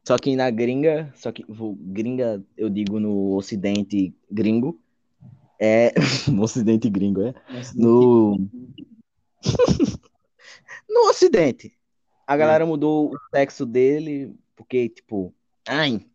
[0.05, 1.45] Só que na gringa, só que
[1.79, 4.82] gringa, eu digo no ocidente gringo,
[5.63, 5.93] é
[6.29, 7.33] no ocidente gringo, é?
[7.73, 8.37] No
[10.89, 11.73] no ocidente.
[12.27, 15.33] A galera mudou o sexo dele porque tipo,
[15.67, 16.05] ai,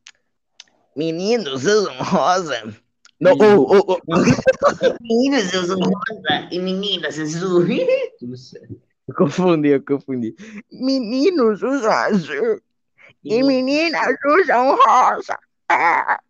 [0.94, 2.74] meninos usam rosa.
[3.18, 3.98] Não, ô, ô, ô,
[5.00, 7.66] Meninos usam rosa e meninas azul.
[7.66, 10.36] eu confundi, eu confundi.
[10.70, 12.60] Meninos usam azul
[13.24, 15.38] e meninas usam rosa.
[15.70, 16.20] Ah.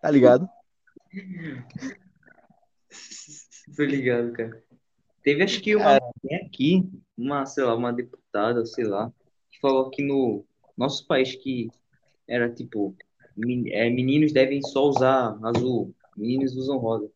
[0.00, 0.48] Tá ligado?
[3.76, 4.62] Tô ligado, cara.
[5.22, 9.10] Teve acho que uma tem aqui, uma, sei lá, uma deputada, sei lá,
[9.50, 10.44] que falou que no
[10.76, 11.70] nosso país que
[12.28, 12.94] era tipo,
[13.36, 17.10] men- é, meninos devem só usar azul, meninos usam rosa.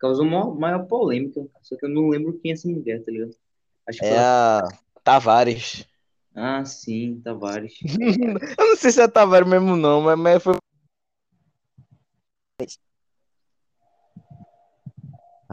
[0.00, 3.36] Causou maior, maior polêmica, só que eu não lembro quem é essa mulher, tá ligado?
[3.86, 4.68] Acho que É a
[5.04, 5.86] Tavares.
[6.34, 7.74] Ah, sim, Tavares.
[8.58, 10.54] Eu não sei se é Tavares mesmo não, mas, mas foi.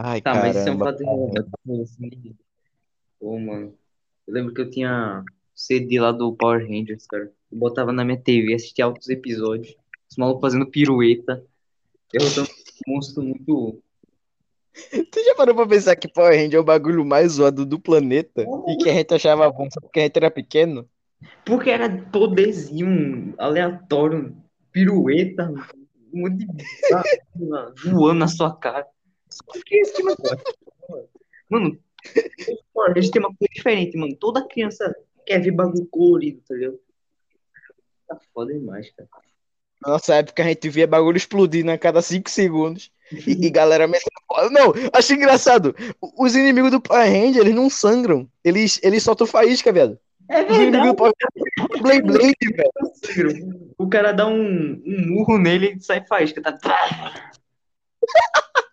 [0.02, 0.92] Ai, Tá, mas isso é um caramba.
[0.92, 2.36] fato relevante.
[3.20, 3.74] Pô, mano.
[4.26, 7.30] Eu lembro que eu tinha CD lá do Power Rangers, cara.
[7.52, 9.76] Eu botava na minha TV, assistia altos episódios.
[10.10, 11.44] Os malucos fazendo pirueta,
[12.14, 12.50] derrotando
[12.88, 13.84] um monstro muito.
[15.12, 18.46] Tu já parou pra pensar que Power Ranger é o bagulho mais zoado do planeta?
[18.70, 20.88] E que a gente achava bom só porque a gente era pequeno?
[21.44, 24.34] Porque era poderzinho aleatório,
[24.72, 25.52] pirueta,
[26.14, 26.64] um monte de
[27.92, 28.88] voando na sua cara.
[29.66, 30.44] Time gosta?
[31.50, 31.80] Mano,
[32.74, 34.16] Power Rangers tem uma coisa diferente, mano.
[34.16, 36.80] Toda criança quer ver bagulho colorido, tá ligado?
[38.08, 39.10] Tá foda demais, cara.
[39.82, 42.92] Na nossa época a gente via bagulho explodindo a cada 5 segundos.
[43.12, 44.50] E, e galera metendo porra.
[44.50, 45.76] Não, acho engraçado.
[46.18, 48.30] Os inimigos do Power Ranger, eles não sangram.
[48.44, 50.00] Eles, eles soltam faísca, velho.
[50.30, 51.14] É Os inimigos do Power
[51.58, 53.72] Ranger Blade Blade, velho.
[53.78, 56.42] O cara dá um, um murro nele e sai faísca.
[56.42, 56.58] Tá...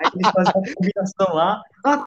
[0.01, 1.63] Aí eles fazem uma combinação lá.
[1.85, 2.05] Ah,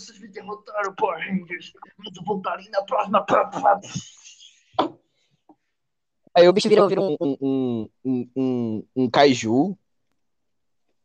[0.00, 1.72] Vocês me derrotaram, Power Rangers.
[1.98, 3.24] Mas eu voltarei na próxima.
[6.34, 9.76] Aí o bicho vira, vira um, um, um, um, um, um kaiju.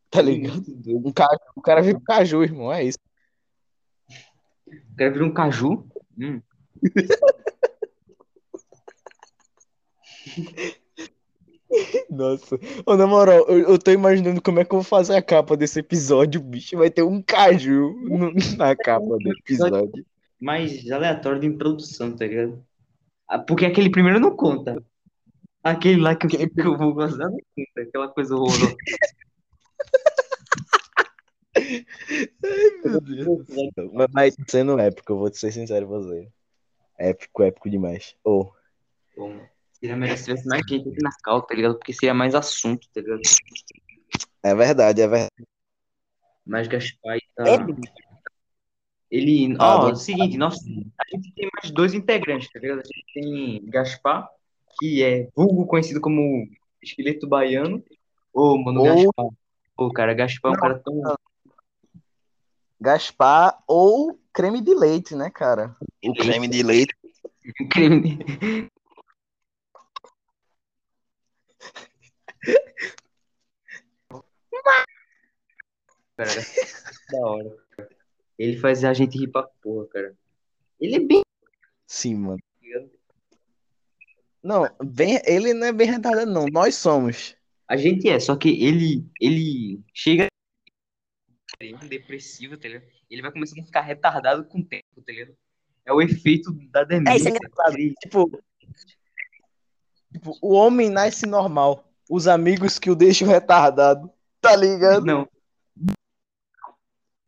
[0.09, 0.61] Tá ligado?
[0.87, 2.73] Um caju, o cara vira um caju, irmão.
[2.73, 2.99] É isso.
[4.67, 5.87] O cara vira um caju.
[6.19, 6.41] Hum.
[12.09, 12.59] Nossa.
[12.85, 15.55] Ô, na moral, eu, eu tô imaginando como é que eu vou fazer a capa
[15.55, 16.41] desse episódio.
[16.41, 20.05] O bicho vai ter um caju no- na capa do episódio.
[20.39, 22.63] Mais aleatório de introdução, tá ligado?
[23.27, 24.81] Ah, Porque aquele primeiro não conta.
[25.63, 27.81] Aquele lá que eu, que eu vou gostar não conta.
[27.87, 28.75] Aquela coisa horrorosa.
[32.83, 33.47] Meu Deus.
[34.11, 36.27] Mas, sendo épico, eu vou te ser sincero com você.
[36.97, 38.15] Épico, épico demais.
[38.23, 38.51] Ô,
[39.15, 39.39] Bom,
[39.81, 41.75] seria melhor se tivesse mais gente aqui na cal, tá ligado?
[41.75, 43.21] Porque seria mais assunto, tá ligado?
[44.43, 45.47] é verdade, é verdade.
[46.45, 47.49] Mas Gaspar tá.
[47.49, 47.57] É.
[49.09, 49.55] Ele.
[49.59, 52.79] Ah, Ó, é o seguinte, nós, a gente tem mais dois integrantes, tá ligado?
[52.79, 54.29] A gente tem Gaspar,
[54.79, 56.47] que é vulgo conhecido como
[56.81, 57.83] esqueleto baiano.
[58.31, 59.25] Ô, mano, Ou- Gaspar.
[59.77, 61.01] Ô, cara, Gaspar é um cara tão.
[62.79, 65.75] Gaspar ou creme de leite, né, cara?
[66.03, 66.95] O creme de leite.
[67.69, 68.19] crime.
[76.17, 76.29] Cara,
[77.11, 77.57] da hora.
[78.37, 80.17] Ele faz a gente rir pra porra, cara.
[80.79, 81.21] Ele é bem.
[81.87, 82.39] Sim, mano.
[84.43, 86.47] Não, bem, ele não é bem retardado, não.
[86.47, 87.35] Nós somos.
[87.67, 90.27] A gente é, só que ele, ele chega
[91.87, 92.85] depressivo, tá ligado?
[93.09, 95.35] Ele vai começando a ficar retardado com o tempo, tá ligado?
[95.85, 97.13] É o efeito da demência.
[97.13, 97.75] É, isso é engraçado.
[98.01, 98.43] Tipo,
[100.11, 101.90] tipo, o homem nasce normal.
[102.11, 104.11] Os amigos que o deixam retardado.
[104.41, 105.05] Tá ligado?
[105.05, 105.25] Não.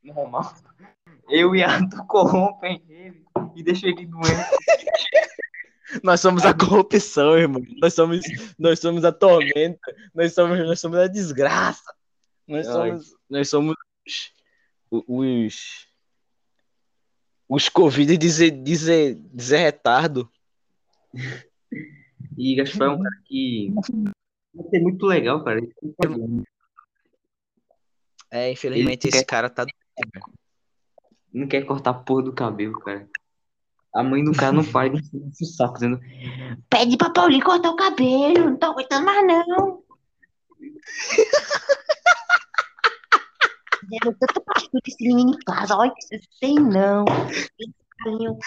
[0.03, 0.53] Normal.
[1.29, 3.23] Eu e Arthur corrompem ele
[3.55, 4.27] e deixam ele doente.
[6.03, 7.63] Nós somos a corrupção, irmão.
[7.81, 8.25] Nós somos,
[8.59, 9.95] nós somos a tormenta.
[10.13, 11.93] Nós somos, nós somos a desgraça.
[12.45, 12.73] Nós Ai.
[12.73, 13.75] somos, nós somos
[14.91, 15.87] os, os,
[17.47, 20.29] os Covid dizer, dizer, dizer retardo.
[22.37, 23.73] E Gaspar é um cara que
[24.53, 25.59] vai ser muito legal, cara.
[28.31, 29.65] É, infelizmente Ele esse quer- cara tá.
[31.31, 33.07] Não quer cortar a porra do cabelo, cara.
[33.93, 35.99] A mãe do cara não para de encher o saco, dizendo
[36.69, 39.83] Pede pra Paulinho cortar o cabelo, não tô aguentando mais não.
[43.83, 47.05] Dando tanto pastor esse menino em casa, olha que você tem não.
[47.29, 47.51] Esse
[47.99, 48.37] carinho, ô,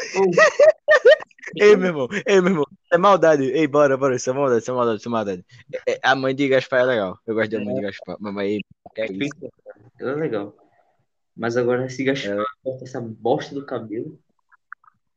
[1.55, 2.67] Ei, meu irmão, ei, meu irmão.
[2.93, 3.45] É maldade.
[3.45, 4.17] Ei, bora, bora.
[4.17, 5.47] Isso é maldade, isso é maldade, isso é maldade.
[5.87, 7.19] É, é, a mãe de Gaspar é legal.
[7.27, 8.17] Eu gosto da mãe de Gaspar.
[8.21, 8.61] Mamãe,
[8.97, 9.53] é isso?
[9.99, 10.57] Ela é legal.
[11.37, 14.19] Mas agora, se Gaspar corta essa bosta do cabelo,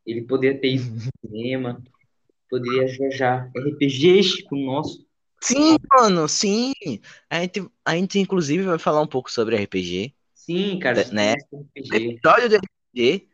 [0.06, 1.84] ele poderia ter ido pro cinema,
[2.50, 5.08] poderia jogar RPGs com o nosso.
[5.42, 6.74] Sim, mano, sim.
[7.30, 10.14] A gente, a gente, inclusive, vai falar um pouco sobre RPG.
[10.34, 11.36] Sim, cara, Né?
[11.76, 13.29] Episódio de RPG.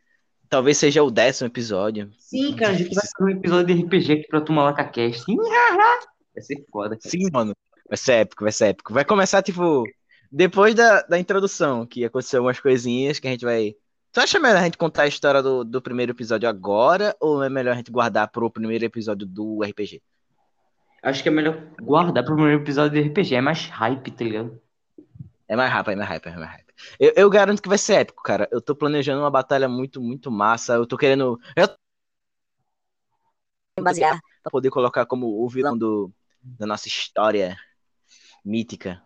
[0.48, 2.10] Talvez seja o décimo episódio.
[2.18, 5.24] Sim, cara, a gente vai fazer um episódio de RPG aqui pra tomar lá Cast.
[6.34, 7.10] Vai ser foda, cara.
[7.10, 7.56] Sim, mano.
[7.88, 8.92] Vai ser épico, vai ser épico.
[8.92, 9.84] Vai começar, tipo,
[10.30, 13.74] depois da, da introdução, que aconteceu umas coisinhas que a gente vai.
[14.12, 17.48] Tu acha melhor a gente contar a história do, do primeiro episódio agora, ou é
[17.48, 20.02] melhor a gente guardar pro primeiro episódio do RPG?
[21.02, 23.36] Acho que é melhor guardar pro primeiro episódio de RPG.
[23.36, 24.60] É mais hype, tá ligado?
[25.48, 26.65] É mais rápido, é mais rápido, é mais rápido.
[26.98, 28.48] Eu, eu garanto que vai ser épico, cara.
[28.50, 30.74] Eu tô planejando uma batalha muito, muito massa.
[30.74, 31.40] Eu tô querendo.
[31.54, 31.68] Eu
[33.82, 34.20] basear.
[34.42, 36.12] pra poder colocar como o vilão do,
[36.42, 37.56] da nossa história
[38.44, 39.02] mítica.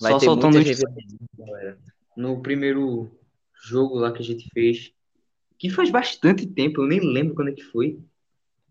[0.00, 0.82] Vai Só ter soltando muita.
[2.16, 3.10] No primeiro
[3.54, 4.92] jogo lá que a gente fez,
[5.58, 8.00] que faz bastante tempo, eu nem lembro quando é que foi.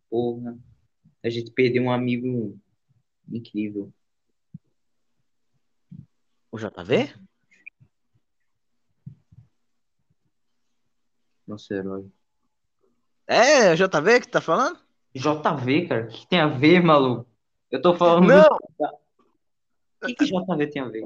[0.10, 0.58] Porra,
[1.24, 2.58] a gente perdeu um amigo
[3.30, 3.92] incrível.
[6.54, 7.12] O JV?
[11.48, 12.06] Nosso herói.
[13.26, 14.78] É, o JV que tá falando?
[15.16, 17.26] JV, cara, o que tem a ver, maluco?
[17.72, 18.28] Eu tô falando.
[18.28, 18.46] Não,
[20.00, 21.04] O que que JV tem a ver?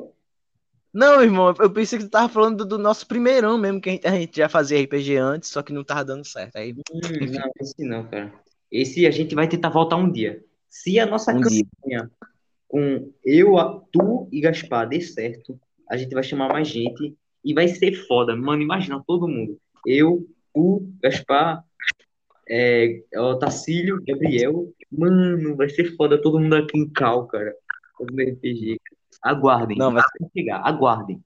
[0.94, 1.56] não, irmão.
[1.58, 4.12] Eu pensei que tu tava falando do, do nosso primeirão mesmo, que a gente, a
[4.12, 6.58] gente já fazia RPG antes, só que não tava dando certo.
[6.58, 7.00] Aí, Hum,
[7.32, 8.34] não, esse não, cara.
[8.70, 10.44] Esse a gente vai tentar voltar um dia.
[10.70, 12.12] Se a nossa Um dia.
[12.68, 17.54] Com eu, a- tu e Gaspar der certo, a gente vai chamar mais gente e
[17.54, 18.36] vai ser foda.
[18.36, 19.58] Mano, imagina todo mundo.
[19.86, 21.64] Eu, tu, Gaspar,
[22.50, 24.72] é, o Tacílio, Gabriel.
[24.92, 27.54] Mano, vai ser foda todo mundo aqui em Cal, cara.
[27.98, 28.78] Fazendo RPG.
[29.22, 29.78] Aguardem.
[29.78, 31.22] Não, vai Vai chegar, aguardem.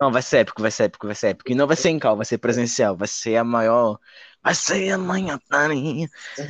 [0.00, 1.52] não, vai ser épico, vai ser épico, vai ser épico.
[1.52, 2.96] E não vai ser em cal, vai ser presencial.
[2.96, 3.98] Vai ser a maior.
[4.42, 5.38] Vai ser a manhã.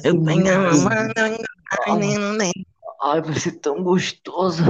[0.05, 0.45] Eu tenho
[3.07, 4.65] Ai, vai ser tão gostoso.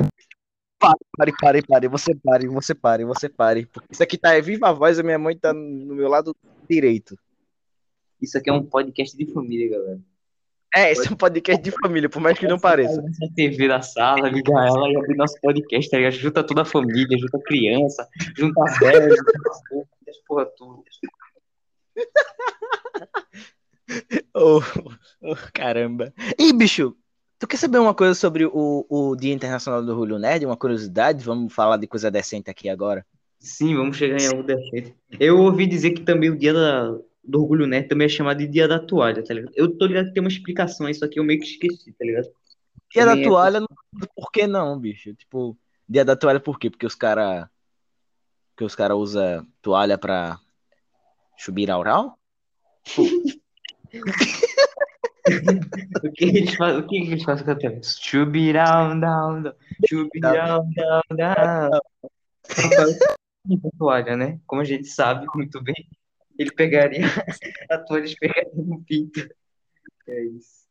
[0.78, 3.66] Pare, pare, pare, você pare, você pare, você pare.
[3.90, 6.36] Isso aqui tá é viva a voz, a minha mãe tá no meu lado
[6.68, 7.18] direito.
[8.20, 10.00] Isso aqui é um podcast de família, galera.
[10.74, 13.02] É, esse é um podcast de família, por mais que não pareça.
[13.08, 16.12] Essa TV da sala, ligar ela e abrir nosso podcast, tá ligado?
[16.12, 20.46] Junta toda a família, junta a criança, junta a velha, junta a porra, as porra
[20.58, 20.84] tudo.
[24.34, 24.60] Oh,
[25.22, 26.12] oh, caramba.
[26.38, 26.94] E, bicho,
[27.38, 30.44] tu quer saber uma coisa sobre o, o Dia Internacional do Julio Nerd?
[30.46, 31.24] Uma curiosidade?
[31.24, 33.04] Vamos falar de coisa decente aqui agora.
[33.38, 34.94] Sim, vamos chegar em algo decente.
[35.20, 38.46] Eu ouvi dizer que também o dia da- do Orgulho Nerd também é chamado de
[38.46, 39.52] Dia da Toalha, tá ligado?
[39.56, 42.28] Eu tô ligado que tem uma explicação, isso aqui eu meio que esqueci, tá ligado?
[42.92, 43.66] Dia da Também é- toalha, não-
[44.14, 45.12] por que não, bicho?
[45.14, 45.56] Tipo,
[45.88, 46.70] dia da toalha por quê?
[46.70, 47.50] Porque os cara
[48.56, 50.38] que os cara usa toalha pra
[51.36, 52.18] subir oral?
[56.04, 56.80] O que eles fazem?
[56.80, 57.80] O que eles fazem com a toalha?
[57.82, 59.54] Chubi down, down, down.
[59.88, 61.70] Chubi down, down, down.
[63.78, 64.40] Toalha, né?
[64.46, 65.74] Como a gente sabe muito bem,
[66.38, 67.00] ele pegaria
[67.70, 69.28] a toalha e pegaria no pinto.
[70.08, 70.66] É isso.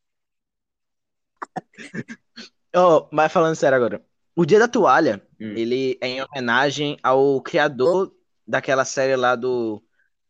[2.75, 4.03] Oh, mas falando sério agora,
[4.35, 5.53] o dia da toalha, Hum.
[5.55, 8.13] ele é em homenagem ao criador
[8.47, 9.83] daquela série lá do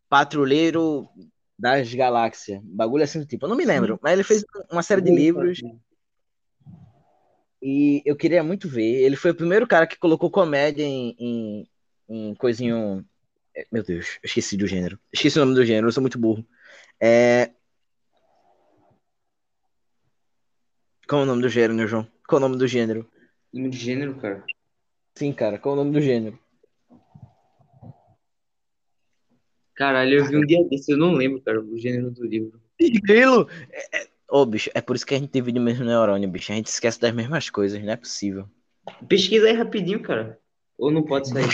[0.10, 1.08] Patrulheiro
[1.58, 2.62] das Galáxias.
[2.63, 3.46] Bagulho assim do tipo.
[3.46, 5.60] Eu não me lembro, mas ele fez uma série de livros
[7.68, 9.02] e eu queria muito ver.
[9.02, 11.68] Ele foi o primeiro cara que colocou comédia em, em,
[12.08, 13.04] em coisinho.
[13.56, 15.00] é, Meu Deus, eu esqueci do gênero.
[15.12, 16.46] Esqueci o nome do gênero, eu sou muito burro.
[17.02, 17.50] É...
[21.08, 22.08] Qual é o nome do gênero, João?
[22.28, 23.10] Qual é o nome do gênero?
[23.52, 24.44] Nome de gênero, cara.
[25.15, 26.38] Sim, cara, qual é o nome do gênero?
[29.76, 32.60] Caralho, eu vi um dia desse, eu não lembro, cara, o gênero do livro.
[33.04, 33.48] Grilo!
[33.72, 36.52] É, é- Ô, bicho, é por isso que a gente divide o mesmo neurônio, bicho.
[36.52, 38.50] A gente esquece das mesmas coisas, não é possível.
[39.08, 40.40] Pesquisa aí rapidinho, cara.
[40.78, 41.48] Ou não pode sair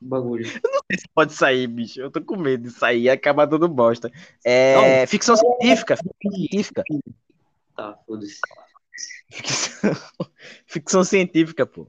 [0.00, 0.44] bagulho.
[1.14, 2.00] Pode sair, bicho.
[2.00, 4.10] Eu tô com medo de sair e acabar dando bosta.
[4.44, 5.06] É.
[5.06, 5.96] Ficção científica.
[5.96, 6.84] Ficção científica.
[7.76, 8.40] Tá, foda-se.
[9.30, 9.92] Ficção,
[10.66, 11.86] ficção científica, pô.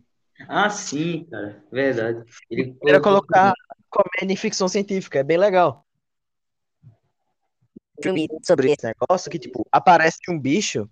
[0.47, 1.63] Ah, sim, cara.
[1.71, 2.23] Verdade.
[2.49, 3.53] Ele Queria colocar
[3.91, 5.85] comédia em ficção científica, é bem legal.
[8.01, 10.89] Filme sobre esse negócio que, tipo, aparece um bicho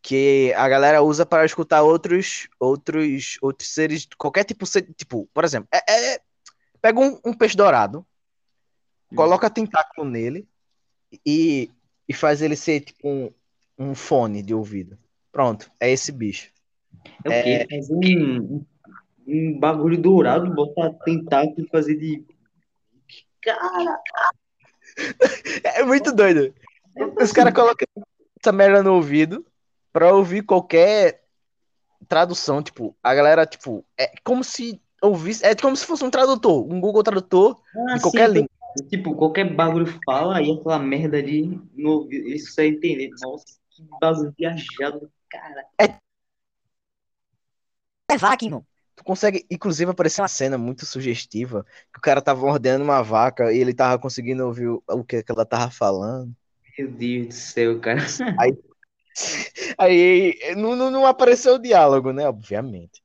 [0.00, 4.64] que a galera usa para escutar outros, outros, outros seres, qualquer tipo,
[4.96, 6.20] tipo, por exemplo, é, é-
[6.80, 8.06] pega um, um peixe dourado,
[9.14, 10.46] coloca tentáculo nele
[11.26, 11.70] e,
[12.08, 13.32] e faz ele ser tipo um,
[13.78, 14.98] um fone de ouvido.
[15.32, 16.52] Pronto, é esse bicho.
[17.24, 17.66] É o quê?
[17.70, 18.64] Fazer um,
[19.26, 22.24] um bagulho dourado, botar tentáculo e fazer de.
[23.42, 24.00] Cara,
[25.64, 26.54] É muito doido.
[27.20, 27.86] Os caras colocam
[28.40, 29.44] essa merda no ouvido
[29.92, 31.22] pra ouvir qualquer
[32.08, 32.62] tradução.
[32.62, 35.44] Tipo, a galera, tipo, é como se ouvisse.
[35.44, 38.50] É como se fosse um tradutor, um Google Tradutor ah, em qualquer sim, língua.
[38.88, 42.28] Tipo, qualquer bagulho fala e aquela merda ali no ouvido.
[42.28, 43.10] Isso você entender.
[43.22, 45.66] Nossa, que bagulho viajado, cara.
[48.10, 48.64] É vaca, irmão.
[48.96, 53.52] Tu consegue, inclusive, aparecer uma cena muito sugestiva que o cara tava ordenando uma vaca
[53.52, 56.32] e ele tava conseguindo ouvir o, o que que ela tava falando.
[56.78, 58.00] Meu Deus do céu, cara.
[59.78, 62.28] Aí não, não, não apareceu o diálogo, né?
[62.28, 63.02] Obviamente.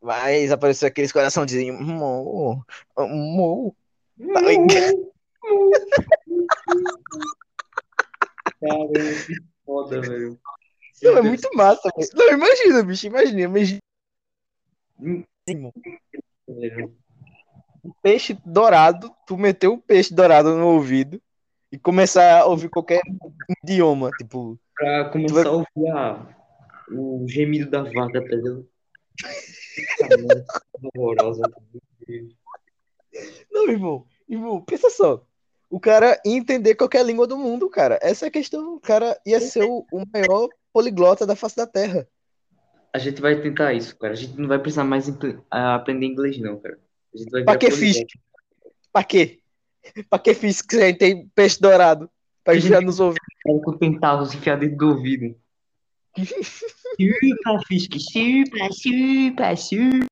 [0.00, 1.80] Mas apareceu aqueles coraçãozinhos.
[1.80, 2.64] Mo,
[2.96, 3.74] mo.
[8.60, 10.38] Caramba, que foda, velho.
[11.02, 11.90] Não, é muito massa.
[12.14, 13.40] Não, imagina, bicho, imagina.
[13.40, 13.80] imagina
[18.02, 21.20] peixe dourado, tu meter um peixe dourado no ouvido
[21.70, 23.00] e começar a ouvir qualquer
[23.62, 24.58] idioma, tipo.
[24.76, 26.26] Pra começar a ouvir a-
[26.90, 28.68] o gemido da vaca, tá ligado?
[30.94, 31.42] Horrorosa.
[33.50, 35.24] Não, irmão, irmão, pensa só.
[35.70, 37.98] O cara ia entender qualquer língua do mundo, cara.
[38.02, 38.74] Essa é a questão.
[38.74, 42.06] O cara ia ser o, o maior poliglota da face da Terra.
[42.92, 44.12] A gente vai tentar isso, cara.
[44.12, 45.08] A gente não vai precisar mais
[45.50, 46.78] aprender inglês, não, cara.
[47.14, 48.02] A gente vai Pra que fiz?
[48.92, 49.40] Pra quê?
[50.10, 52.10] Pra que fiz que a gente tem peixe dourado?
[52.44, 53.20] Pra gente já nos ouvir.
[53.42, 55.34] Cara com tentáculos enfiados dentro do ouvido.
[56.18, 60.06] Chupa, Fisk, chupa, chupa, chupa.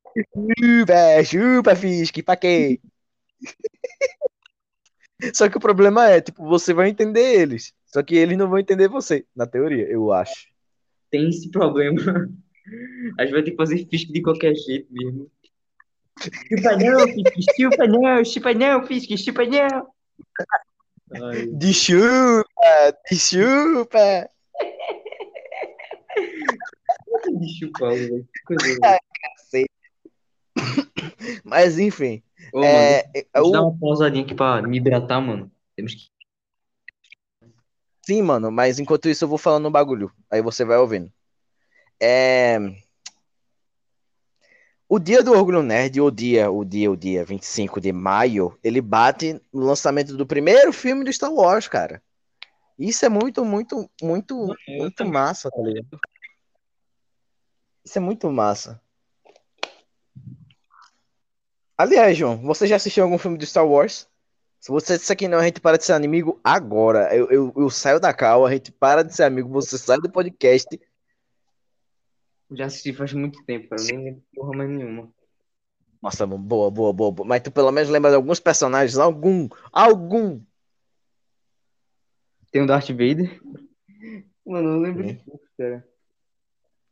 [0.58, 2.80] Chupa, chupa, Fisk, pra quê?
[5.34, 7.74] Só que o problema é, tipo, você vai entender eles.
[7.84, 10.48] Só que eles não vão entender você, na teoria, eu acho.
[11.10, 12.30] Tem esse problema.
[13.18, 15.30] A gente vai ter que fazer Fisk de qualquer jeito mesmo.
[16.20, 19.88] Chupa não, Fisk, chupa não, chupa não, Fisk, chupa não.
[21.12, 24.30] Ai, De chupa, de chupa.
[27.38, 28.28] de chupar, velho.
[28.32, 28.78] Que coisa,
[29.52, 29.66] velho.
[31.44, 35.50] Mas enfim, Ô, mano, é, deixa eu dar uma pausadinha aqui pra me hidratar, mano.
[35.76, 36.10] Temos que.
[38.02, 40.10] sim, mano, mas enquanto isso eu vou falando um bagulho.
[40.30, 41.12] Aí você vai ouvindo.
[42.02, 42.58] É,
[44.92, 48.80] O dia do Orgulho Nerd, o dia, o dia, o dia 25 de maio, ele
[48.80, 52.02] bate no lançamento do primeiro filme do Star Wars, cara.
[52.76, 55.96] Isso é muito, muito, muito, muito massa, tá ligado?
[57.84, 58.82] Isso é muito massa.
[61.78, 64.08] Aliás, João, você já assistiu algum filme do Star Wars?
[64.58, 67.14] Se você disser que não, a gente para de ser amigo agora.
[67.14, 70.10] Eu, eu, eu saio da cal, a gente para de ser amigo, você sai do
[70.10, 70.66] podcast.
[72.52, 73.74] Já assisti faz muito tempo.
[73.74, 75.12] Eu nem lembro porra mais nenhuma.
[76.02, 77.28] Nossa, boa, boa, boa, boa.
[77.28, 78.98] Mas tu pelo menos lembra de alguns personagens?
[78.98, 80.40] Algum, algum.
[82.50, 83.40] Tem o Darth Vader.
[84.44, 85.86] Mano, eu lembro de pouco, cara.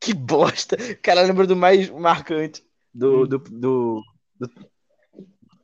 [0.01, 0.77] Que bosta.
[0.77, 2.65] O cara lembra do mais marcante
[2.95, 4.03] do, do, do-
[4.39, 4.71] do-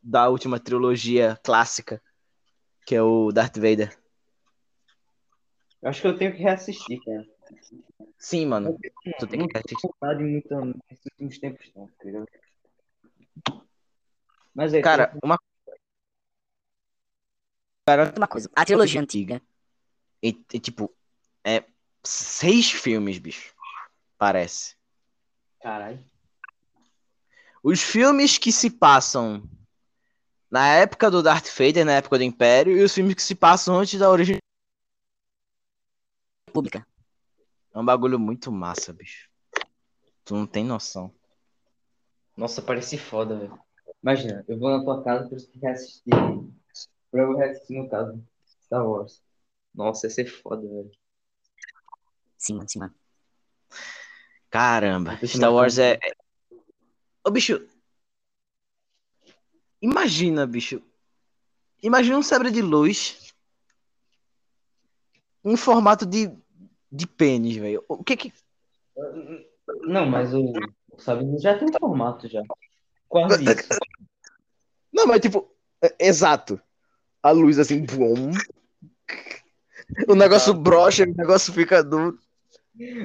[0.03, 2.03] da última trilogia clássica,
[2.87, 3.97] que é o Darth Vader.
[5.81, 7.25] Eu acho que eu tenho que reassistir, cara.
[8.19, 8.79] Sim, mano.
[9.19, 9.87] Tu tem que assistir.
[9.87, 12.27] vontade muito nesses últimos tempos, não, tá ligado?
[14.55, 15.39] Mas é, Cara, uma,
[17.87, 19.43] Cara, Uma coisa, a trilogia antiga,
[20.23, 20.91] e, e, tipo,
[21.45, 21.65] é
[22.03, 23.55] seis filmes, bicho.
[24.17, 24.75] Parece.
[25.61, 26.03] Caralho.
[27.63, 29.43] Os filmes que se passam
[30.51, 33.79] na época do Darth Vader, na época do Império, e os filmes que se passam
[33.79, 34.39] antes da origem.
[36.53, 36.87] pública.
[37.75, 39.29] É um bagulho muito massa, bicho.
[40.25, 41.13] Tu não tem noção.
[42.37, 43.59] Nossa, parece foda, velho.
[44.01, 46.15] Imagina, eu vou na tua casa pra você reassistir.
[47.11, 48.25] Pra eu reassistir no caso.
[48.65, 49.21] Star Wars.
[49.75, 50.91] Nossa, ia ser foda, velho.
[52.39, 52.95] Sim, mano, sim, mano.
[54.51, 55.95] Caramba, Star Wars é.
[55.95, 56.15] é-
[57.25, 57.67] Ô, bicho.
[59.83, 60.81] Imagina, bicho.
[61.83, 63.35] Imagina um sabre de luz
[65.45, 66.33] em formato de,
[66.95, 67.85] de pênis, velho.
[67.89, 68.33] O que que.
[69.83, 70.53] Não, mas o,
[70.93, 72.43] o Sabe já tem um formato já.
[73.09, 73.69] Quase isso.
[74.93, 75.51] Não, mas tipo,
[75.83, 76.61] é- exato.
[77.23, 78.31] A luz assim, bum.
[80.09, 82.19] O negócio brocha, o negócio fica duro.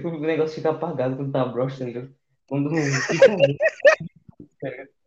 [0.03, 2.13] O negócio fica apagado quando tá tá ligado?
[2.47, 2.69] Quando
[3.07, 3.25] fica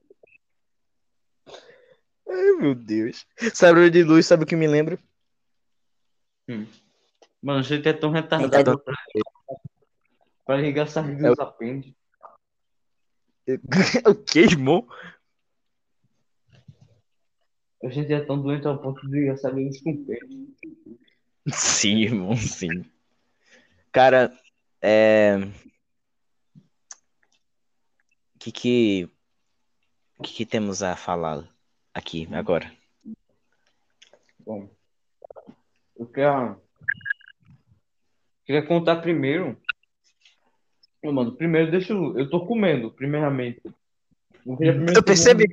[2.29, 3.27] Ai, meu Deus.
[3.53, 4.99] Sabre de luz, sabe o que me lembra?
[7.43, 8.95] Mano, a gente é tão retardado pra,
[10.45, 11.93] pra ligar sardinha nos apêndices.
[14.07, 14.87] o que, irmão?
[17.83, 20.55] A gente é tão doente ao ponto de ligar sardinhas com peixe.
[21.53, 22.89] Sim, irmão, sim.
[23.91, 24.33] Cara,
[24.81, 25.37] é.
[28.37, 29.11] O que que.
[30.17, 31.45] O que que temos a falar
[31.93, 32.73] aqui agora?
[34.39, 34.71] Bom,
[35.97, 36.62] eu quero,
[38.45, 39.57] queria contar primeiro.
[41.03, 42.19] Ô, Mano, primeiro deixa eu.
[42.19, 43.61] Eu tô comendo, primeiramente.
[44.47, 45.45] Eu, primeiro Eu percebi.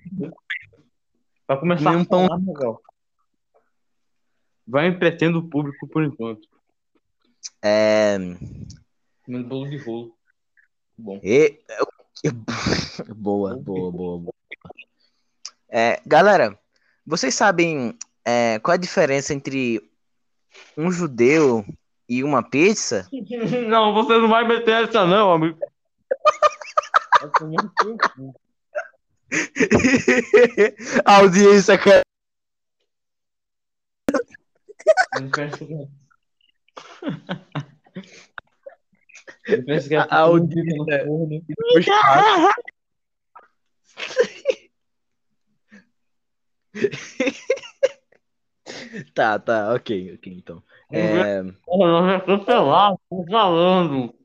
[1.47, 2.27] Pra começar um pão.
[2.45, 2.81] legal.
[4.67, 6.47] Vai entretendo o público por enquanto.
[7.63, 8.17] É.
[9.25, 10.15] Comendo bolo de rolo.
[10.97, 11.19] Bom.
[11.23, 11.59] E...
[13.15, 14.33] Boa, boa, boa, boa.
[15.69, 16.59] É, galera,
[17.05, 19.81] vocês sabem é, qual é a diferença entre
[20.77, 21.65] um judeu
[22.09, 23.07] e uma pizza?
[23.69, 25.57] Não, você não vai meter essa não, amigo.
[31.05, 32.01] A audiência, cara.
[35.15, 35.89] Eu penso que-
[39.47, 41.41] Eu penso que é A audiência- no forno.
[49.13, 50.63] Tá, tá, ok, ok, então.
[50.91, 54.15] É, nós é cancelado, tô falando.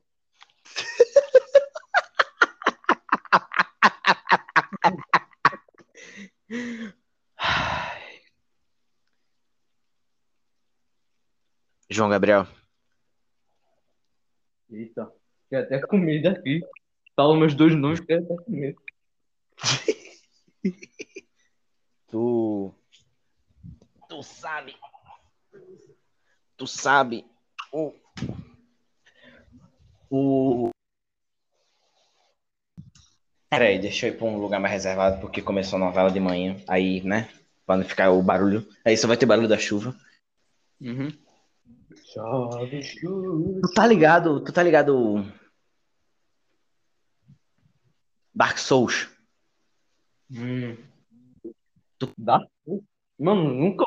[11.91, 12.47] João Gabriel,
[14.71, 15.13] Eita,
[15.49, 16.61] quer até comida aqui.
[17.15, 18.75] Fala meus dois nomes, quer até comer.
[22.09, 22.75] tu.
[24.09, 24.75] Tu sabe.
[26.57, 27.25] Tu sabe.
[27.73, 27.93] O.
[30.11, 30.71] O.
[33.51, 36.57] Peraí, deixa eu ir pra um lugar mais reservado, porque começou a novela de manhã.
[36.69, 37.29] Aí, né?
[37.67, 38.67] Pra não ficar o barulho.
[38.85, 39.97] Aí só vai ter barulho da chuva.
[40.81, 41.09] Uhum.
[42.13, 43.61] Chove, chuva.
[43.63, 44.45] Tu tá ligado?
[44.45, 45.25] Tu tá ligado?
[48.35, 49.09] Dark Souls.
[50.31, 50.77] Hum.
[52.19, 52.41] Dá?
[53.19, 53.85] Mano, nunca.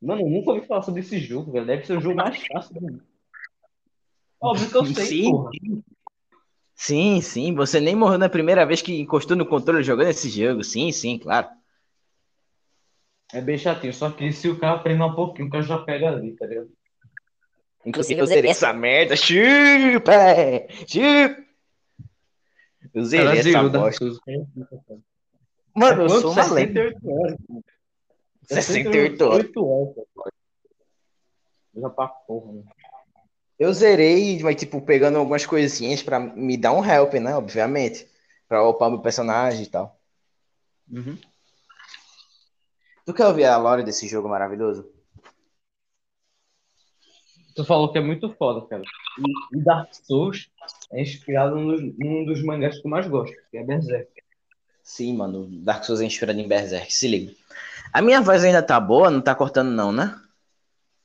[0.00, 1.66] Mano, eu nunca ouvi falar sobre esse jogo, velho.
[1.66, 3.02] Deve ser o jogo mais fácil do mundo.
[4.40, 5.30] Óbvio que eu sei, Sim.
[5.30, 5.50] porra.
[6.74, 7.54] Sim, sim.
[7.54, 10.62] Você nem morreu na primeira vez que encostou no controle jogando esse jogo.
[10.62, 11.48] Sim, sim, claro.
[13.32, 16.10] É bem chatinho, só que se o cara treinar um pouquinho, o cara já pega
[16.10, 16.70] ali, tá ligado?
[17.84, 19.16] Inclusive, eu zerei essa merda.
[19.16, 20.12] Chupa!
[20.86, 21.46] Chupa!
[22.94, 23.98] Eu zerei essa bosta.
[23.98, 24.20] Souza.
[25.74, 26.94] Mano, eu sou uma lenda.
[28.46, 29.46] 68 horas.
[29.52, 29.60] pô.
[29.60, 29.94] 68 horas.
[29.94, 30.32] 68 horas.
[31.74, 31.80] pô.
[31.80, 32.62] Já pra porra, né?
[33.58, 37.34] Eu zerei, mas, tipo, pegando algumas coisinhas pra me dar um help, né?
[37.34, 38.06] Obviamente.
[38.48, 39.98] Pra upar meu personagem e tal.
[40.90, 41.18] Uhum.
[43.04, 44.88] Tu quer ouvir a lore desse jogo maravilhoso?
[47.54, 48.82] Tu falou que é muito foda, cara.
[49.52, 50.50] E, Dark Souls
[50.92, 54.10] é inspirado num dos mangás que eu mais gosto, que é Berserk.
[54.82, 55.48] Sim, mano.
[55.62, 56.92] Dark Souls é inspirado em Berserk.
[56.92, 57.32] Se liga.
[57.96, 59.10] A minha voz ainda tá boa?
[59.10, 60.14] Não tá cortando, não, né?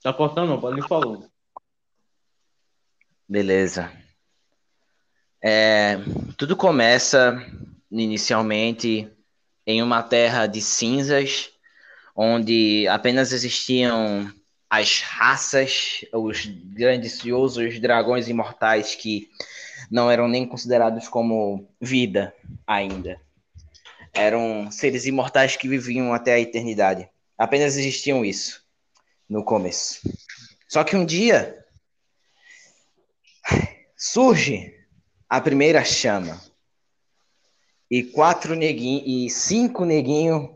[0.03, 1.25] Tá cortando não, pode ir falando.
[3.25, 3.89] Beleza.
[5.41, 5.95] É,
[6.37, 7.41] tudo começa
[7.89, 9.09] inicialmente
[9.65, 11.51] em uma terra de cinzas,
[12.13, 14.29] onde apenas existiam
[14.69, 19.29] as raças, os grandiosos dragões imortais que
[19.89, 22.35] não eram nem considerados como vida
[22.67, 23.17] ainda.
[24.13, 27.09] Eram seres imortais que viviam até a eternidade.
[27.37, 28.63] Apenas existiam isso
[29.27, 30.01] no começo.
[30.67, 31.65] Só que um dia
[33.95, 34.73] surge
[35.29, 36.41] a primeira chama.
[37.89, 40.49] E quatro neguinhos e cinco neguinhos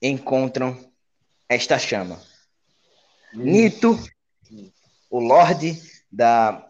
[0.00, 0.78] encontram
[1.48, 2.20] esta chama.
[3.32, 3.98] Nito,
[5.10, 5.80] o Lorde
[6.10, 6.68] da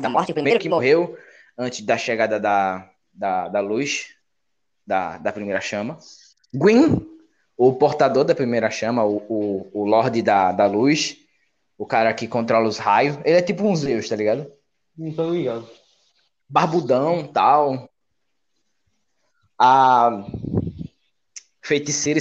[0.00, 1.18] Da morte, primeiro que morreu
[1.58, 2.90] antes da chegada da,
[3.20, 4.14] da, da luz
[4.86, 5.98] da, da primeira chama.
[6.54, 7.06] Gwyn,
[7.54, 11.18] o portador da primeira chama, o, o, o Lorde da, da luz,
[11.76, 13.18] o cara que controla os raios.
[13.18, 14.50] Ele é tipo um Zeus, tá ligado?
[14.96, 15.68] Não tô ligado.
[16.48, 17.90] Barbudão, tal.
[19.58, 20.24] A
[21.62, 22.20] feiticeira.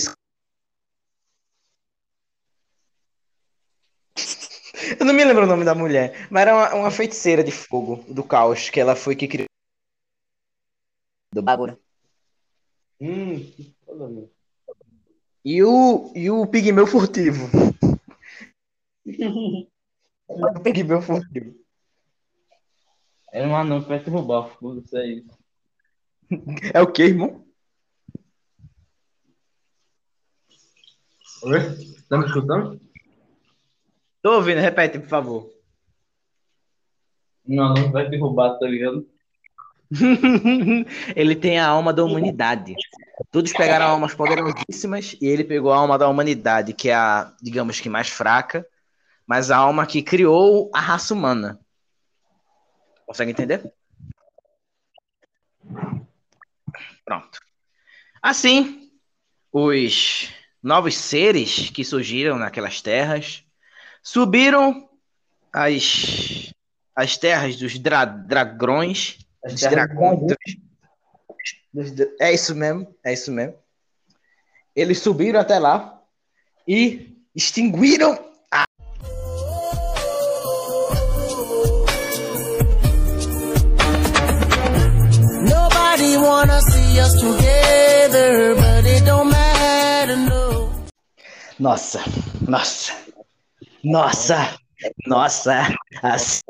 [4.99, 8.03] Eu não me lembro o nome da mulher, mas era uma, uma feiticeira de fogo
[8.09, 9.48] do caos que ela foi que criou.
[11.41, 11.79] Do bagulho.
[12.99, 14.31] Hum, que foda, meu.
[15.43, 17.47] E o, e o pigmeu furtivo.
[20.27, 21.55] o pigmeu furtivo.
[23.31, 25.25] Era um anão que vai te roubar, foda-se aí.
[26.73, 27.45] É o que, irmão?
[31.43, 31.59] Oi?
[32.09, 32.81] Tá me escutando?
[34.21, 35.49] Tô ouvindo, repete, por favor.
[37.47, 39.07] Um anão que vai te roubar, tá ligado?
[41.15, 42.75] ele tem a alma da humanidade.
[43.31, 47.79] Todos pegaram almas poderosíssimas e ele pegou a alma da humanidade, que é a, digamos
[47.79, 48.65] que mais fraca,
[49.25, 51.59] mas a alma que criou a raça humana.
[53.05, 53.71] Consegue entender?
[57.03, 57.39] Pronto.
[58.21, 58.91] Assim,
[59.51, 60.29] os
[60.61, 63.43] novos seres que surgiram naquelas terras
[64.03, 64.87] subiram
[65.51, 66.53] as,
[66.95, 70.19] as terras dos dra dragões As dragões.
[71.73, 73.55] dos- dos- é isso mesmo, é isso mesmo.
[74.75, 76.01] Eles subiram até lá
[76.67, 78.17] e extinguiram
[78.51, 78.65] a.
[85.53, 90.69] Nobody wanna see us together, but it don't matter, no.
[91.59, 91.99] Nossa,
[92.47, 92.93] nossa,
[93.83, 94.55] nossa,
[95.07, 95.75] nossa.
[96.01, 96.41] As-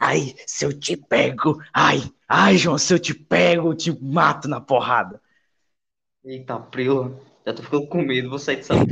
[0.00, 4.46] Ai, se eu te pego, ai, ai, João, se eu te pego, eu te mato
[4.46, 5.22] na porrada.
[6.22, 7.18] Eita, prila.
[7.46, 8.84] Já tô ficando com medo, vou sair de sala.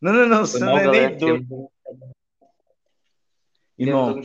[0.00, 1.10] Não, não, não, você não é galera.
[1.10, 1.70] nem doido.
[3.78, 4.20] Irmão.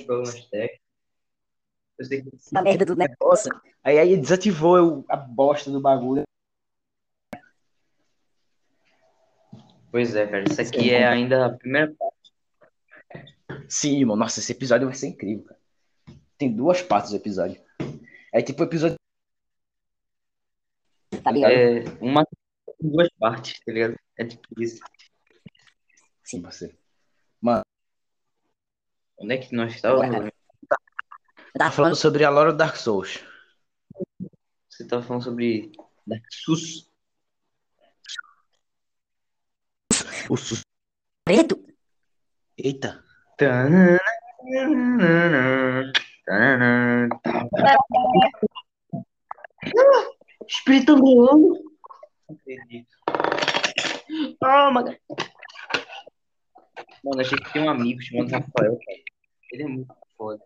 [1.99, 3.51] Eu sei que A merda do negócio.
[3.83, 6.23] aí, aí desativou eu- a bosta do bagulho.
[9.91, 10.43] Pois é, cara.
[10.43, 12.16] Isso aqui é ainda a primeira parte.
[13.67, 14.15] Sim, irmão.
[14.15, 15.59] Nossa, esse episódio vai ser incrível, cara.
[16.37, 17.61] Tem duas partes do episódio.
[18.33, 18.97] É tipo o episódio.
[21.23, 21.51] Tá ligado?
[21.51, 22.25] É uma
[22.79, 23.95] duas partes, tá ligado?
[24.17, 24.79] É tipo isso.
[26.23, 26.77] Sim, você.
[29.17, 30.11] Onde é que nós estávamos?
[30.11, 30.31] Tava
[31.57, 33.19] Tá falando falando sobre a lore do Dark Souls.
[34.69, 35.71] Você tava falando sobre
[36.05, 36.87] Dark Souls.
[40.29, 40.61] O sus...
[41.23, 41.65] preto.
[42.55, 43.03] Eita.
[50.47, 50.95] Espírito.
[54.41, 54.97] Oh, my God.
[57.03, 58.99] Mano, a gente tem um amigo chamado Rafael, cara.
[59.51, 60.43] Ele é muito foda.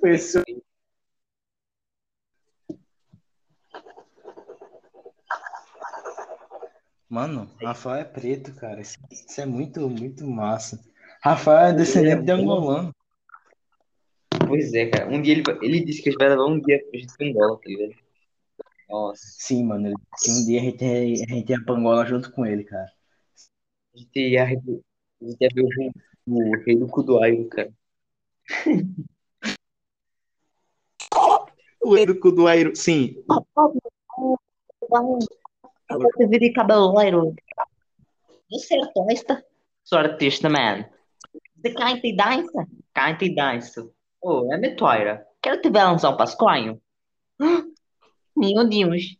[0.00, 0.10] Foi
[7.08, 8.80] Mano, Rafael é preto, cara.
[8.80, 10.80] Isso, isso é muito, muito massa.
[11.22, 12.92] Rafael é descendente de angolano.
[14.46, 15.08] Pois é, cara.
[15.08, 17.30] Um dia ele, ele disse que a gente vai levar um dia pra gente ter
[17.30, 17.94] Angola, tá ligado?
[18.88, 19.88] Nossa, Sim, mano.
[19.88, 22.64] ele disse que um dia a gente, a gente ia pra Angola junto com ele,
[22.64, 22.90] cara.
[23.94, 27.72] a gente ia, a gente ia ver o, o rei do Kuduairo, cara.
[31.80, 33.16] O rei do Cuduairo, sim.
[35.90, 37.34] Você vira de cabelo loiro.
[38.50, 39.44] Você é artista.
[39.84, 40.84] Sou artista, man.
[41.56, 42.66] Você canta e dança.
[42.94, 43.90] Canta e dança.
[44.20, 45.26] Ô, é Metuaira.
[45.42, 46.80] Quero te ver lançar um pascoinho.
[48.36, 49.16] Meu Deus.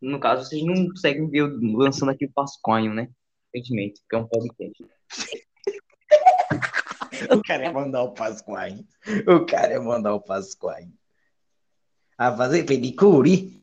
[0.00, 3.10] No caso, vocês não conseguem ver eu lançando aqui o Pascoinho, né?
[3.52, 4.86] Evidentemente, porque é um podcast.
[7.30, 8.84] O cara ia mandar o Pasquale.
[9.28, 10.92] O cara ia mandar o Pasquale.
[12.18, 13.61] A fazer pedicure.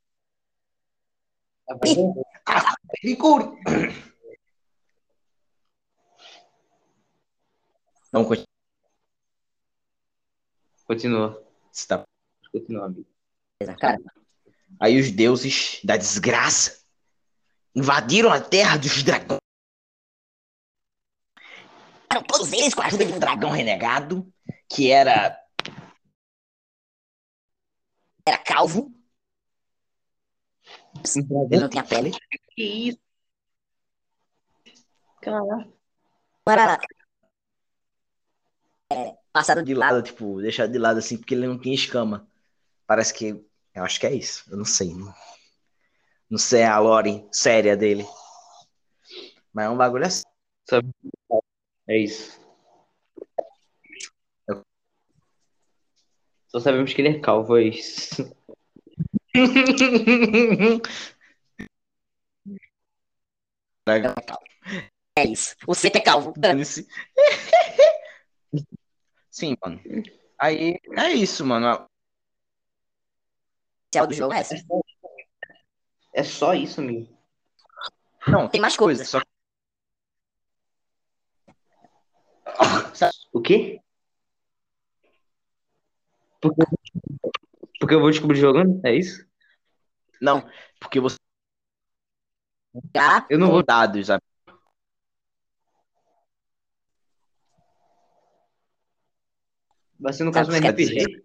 [3.02, 3.46] Pedicure.
[8.12, 8.48] Vamos continuar.
[10.86, 11.48] Continua.
[11.72, 12.04] Você tá-
[12.52, 13.08] Continua, amigo.
[13.80, 13.98] Cara,
[14.80, 16.84] Aí os deuses da desgraça
[17.76, 19.40] invadiram a terra dos dragões.
[22.10, 24.32] Eram todos eles com a ajuda de um dragão renegado,
[24.68, 25.40] que era.
[28.26, 28.92] Era calvo.
[31.52, 32.12] Ele não tinha pele.
[32.56, 33.00] Que isso?
[35.22, 35.70] Caraca.
[36.44, 36.80] para
[38.92, 42.28] é, passado De lado, tipo, deixado de lado assim, porque ele não tinha escama.
[42.88, 43.46] Parece que.
[43.74, 44.50] Eu acho que é isso.
[44.50, 44.94] Eu não sei.
[44.94, 45.14] Não,
[46.30, 48.06] não sei a lore séria dele.
[49.54, 50.24] Mas é um bagulho assim.
[51.88, 52.40] É isso.
[56.48, 58.36] Só sabemos que ele é calvo, é isso.
[65.18, 65.56] É isso.
[65.66, 66.34] Você é calvo.
[66.38, 66.88] Dane-se.
[69.30, 69.80] Sim, mano.
[70.38, 71.88] Aí é isso, mano.
[73.88, 74.56] Inicial do jogo é essa.
[76.14, 77.08] É só isso, amigo.
[78.28, 79.08] Não, Tem mais coisas.
[79.10, 79.20] só
[83.34, 83.80] O quê?
[86.42, 86.62] Porque,
[87.80, 88.80] porque eu vou descobrir jogando?
[88.86, 89.26] É isso?
[90.22, 90.48] não,
[90.80, 91.16] porque você
[92.96, 93.64] Já Eu não vou.
[93.64, 94.22] dados, sabe?
[100.00, 101.24] Vai ser no caso um RPG.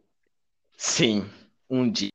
[0.76, 1.30] Sim,
[1.70, 2.10] um dia.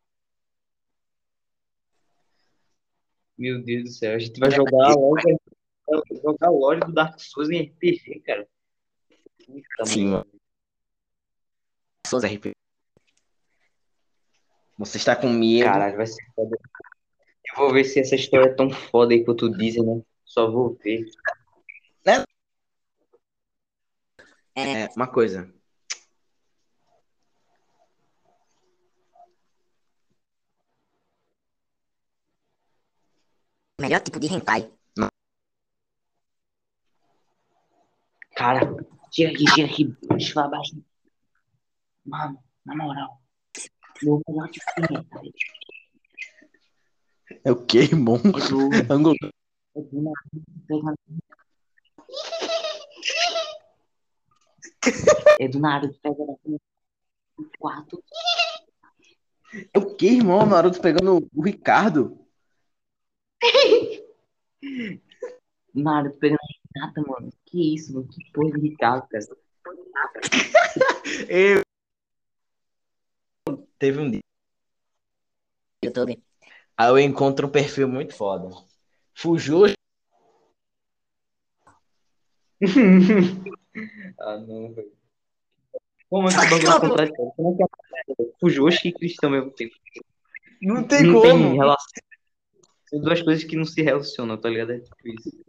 [3.38, 5.38] Meu Deus do céu, a gente vai jogar a loja,
[6.22, 8.46] jogar a loja do Dark Souls em RPG, cara.
[9.86, 10.28] Sim, mano.
[12.06, 12.52] Souls RP.
[14.80, 15.66] Você está com medo.
[15.66, 16.58] Caralho, vai ser foda.
[17.52, 20.02] Eu vou ver se essa história é tão foda aí quanto dizem, né?
[20.24, 21.06] Só vou ver.
[24.56, 25.54] É, uma coisa.
[33.82, 34.70] melhor tipo de hentai.
[38.36, 38.62] Cara,
[39.12, 39.98] chega aqui, chega aqui.
[40.10, 40.84] Deixa eu falar baixo.
[42.06, 43.22] Mano, na moral.
[47.44, 48.16] É o que, irmão?
[48.16, 48.94] é do...
[48.94, 49.16] Ângulo.
[55.40, 56.38] É do Naruto pegando...
[56.46, 56.52] É
[57.38, 58.04] no quarto.
[59.74, 60.46] É o que, irmão?
[60.46, 62.18] Naruto pegando o Ricardo.
[65.74, 67.34] Naruto pegando a Renata, mano.
[67.46, 68.08] Que isso, mano?
[68.08, 69.26] Que porra de Ricardo, cara.
[71.28, 71.62] Eu...
[73.80, 74.22] Teve um dia.
[75.84, 76.22] YouTube.
[76.78, 78.50] Aí eu encontro um perfil muito foda.
[79.16, 79.64] Fugiu.
[84.20, 84.92] ah, não, velho.
[86.10, 87.32] Como é que bagulho é contraditório?
[87.36, 87.68] Como é que é
[88.40, 89.76] Fujoshi e cristão ao mesmo tempo?
[90.62, 91.24] Não tem Não como.
[91.24, 91.88] tem relação.
[92.90, 94.74] São duas coisas que não se relacionam, tá ligado?
[94.74, 95.46] É tipo isso.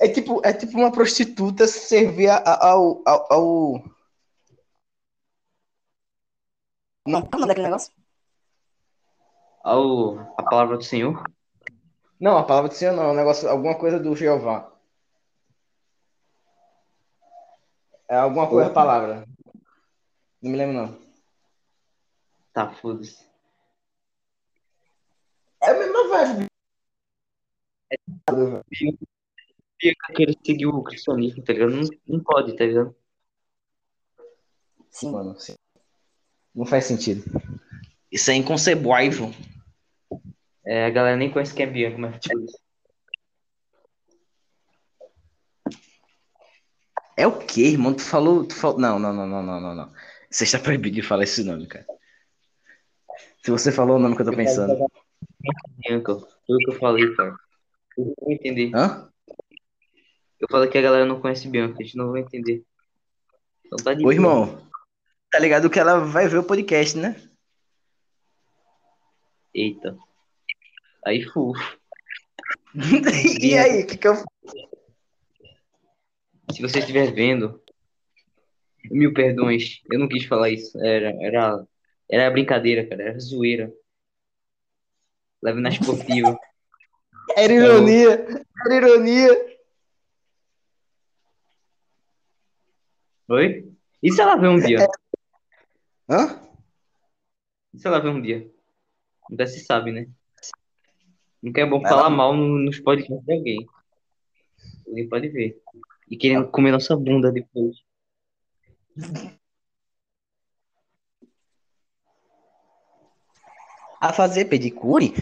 [0.00, 3.84] É tipo, é tipo uma prostituta servir ao, ao, ao-
[7.06, 7.92] Não, como é daquele negócio?
[9.62, 11.22] Ao, a palavra do Senhor.
[12.18, 14.70] Não, a palavra do Senhor não, é um negócio, alguma coisa do Jeová.
[18.08, 19.24] É alguma coisa a palavra.
[20.42, 21.00] Não me lembro, não.
[22.52, 23.28] Tá, foda-se.
[25.62, 26.46] É a mesma vibe.
[29.82, 31.70] Eu quero seguir o cristianismo, tá ligado?
[31.70, 32.94] Não, não pode, tá ligado?
[34.90, 35.12] Sim.
[35.12, 35.54] Mano, sim.
[36.54, 37.24] Não faz sentido.
[38.10, 39.32] Isso é inconcebível.
[40.66, 42.58] É, a galera nem conhece quem é Bianca, mas tipo isso.
[47.16, 47.94] É o quê, irmão?
[47.94, 48.78] Tu falou, tu falou.
[48.78, 49.92] Não, não, não, não, não, não, não.
[50.30, 51.86] Você está proibido de falar esse nome, cara.
[53.44, 54.86] Se você falou o nome que eu tô pensando.
[55.78, 57.34] Bianca, foi o que eu falei, cara.
[57.96, 58.70] Eu não vou entender.
[58.74, 59.10] Hã?
[60.40, 62.64] Eu falei que a galera não conhece Bianca, a gente não vai entender.
[63.66, 64.69] Então tá de Ô, irmão.
[65.30, 67.14] Tá ligado que ela vai ver o podcast, né?
[69.54, 69.96] Eita.
[71.06, 71.52] Aí fu.
[73.40, 74.14] e aí, o que, que eu.
[76.52, 77.62] Se você estiver vendo,
[78.90, 79.80] mil perdões.
[79.90, 80.76] Eu não quis falar isso.
[80.84, 81.66] Era, era,
[82.08, 83.02] era brincadeira, cara.
[83.02, 83.72] Era zoeira.
[85.42, 86.38] Leve na esportiva.
[87.36, 88.44] Era ironia.
[88.66, 89.58] Era ironia.
[93.28, 93.72] Oi?
[94.02, 94.78] E se ela ver um dia?
[96.10, 96.40] Hã?
[97.72, 98.50] E se ela ver um dia?
[99.30, 100.08] Nunca se sabe, né?
[101.42, 102.10] Nunca é bom Vai falar lá.
[102.10, 103.66] mal no- nos podcasts de alguém.
[104.86, 105.62] Alguém pode ver.
[106.10, 107.76] E querendo comer nossa bunda depois.
[114.00, 115.12] A fazer pedicure?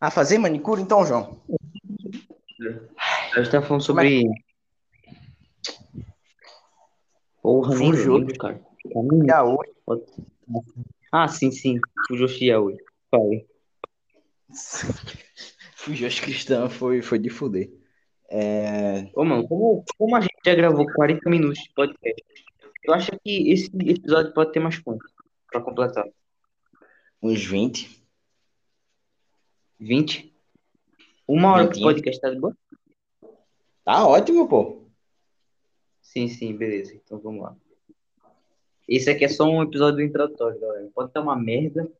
[0.00, 1.40] A fazer manicure, então, João?
[3.34, 4.24] A gente tá falando sobre.
[7.42, 8.60] Porra, nem lembro, cara.
[8.92, 9.26] Caminho.
[11.12, 11.78] Ah, sim, sim.
[12.08, 12.76] Fujoshi Yaoi.
[13.10, 13.46] Falei.
[15.76, 17.70] Fugiu os cristãos, foi, foi de fuder.
[18.28, 19.10] É...
[19.14, 22.24] Ô, mano, como, como a gente já gravou 40 minutos de podcast,
[22.84, 25.10] eu acho que esse episódio pode ter mais pontos
[25.50, 26.04] pra completar.
[27.22, 28.02] Uns 20.
[29.78, 30.34] 20?
[31.26, 32.56] Uma hora de podcast, tá de boa?
[33.84, 34.84] Tá ótimo, pô.
[36.02, 36.94] Sim, sim, beleza.
[36.94, 37.56] Então vamos lá.
[38.88, 40.88] Esse aqui é só um episódio introdutório, galera.
[40.94, 41.90] Pode estar uma merda,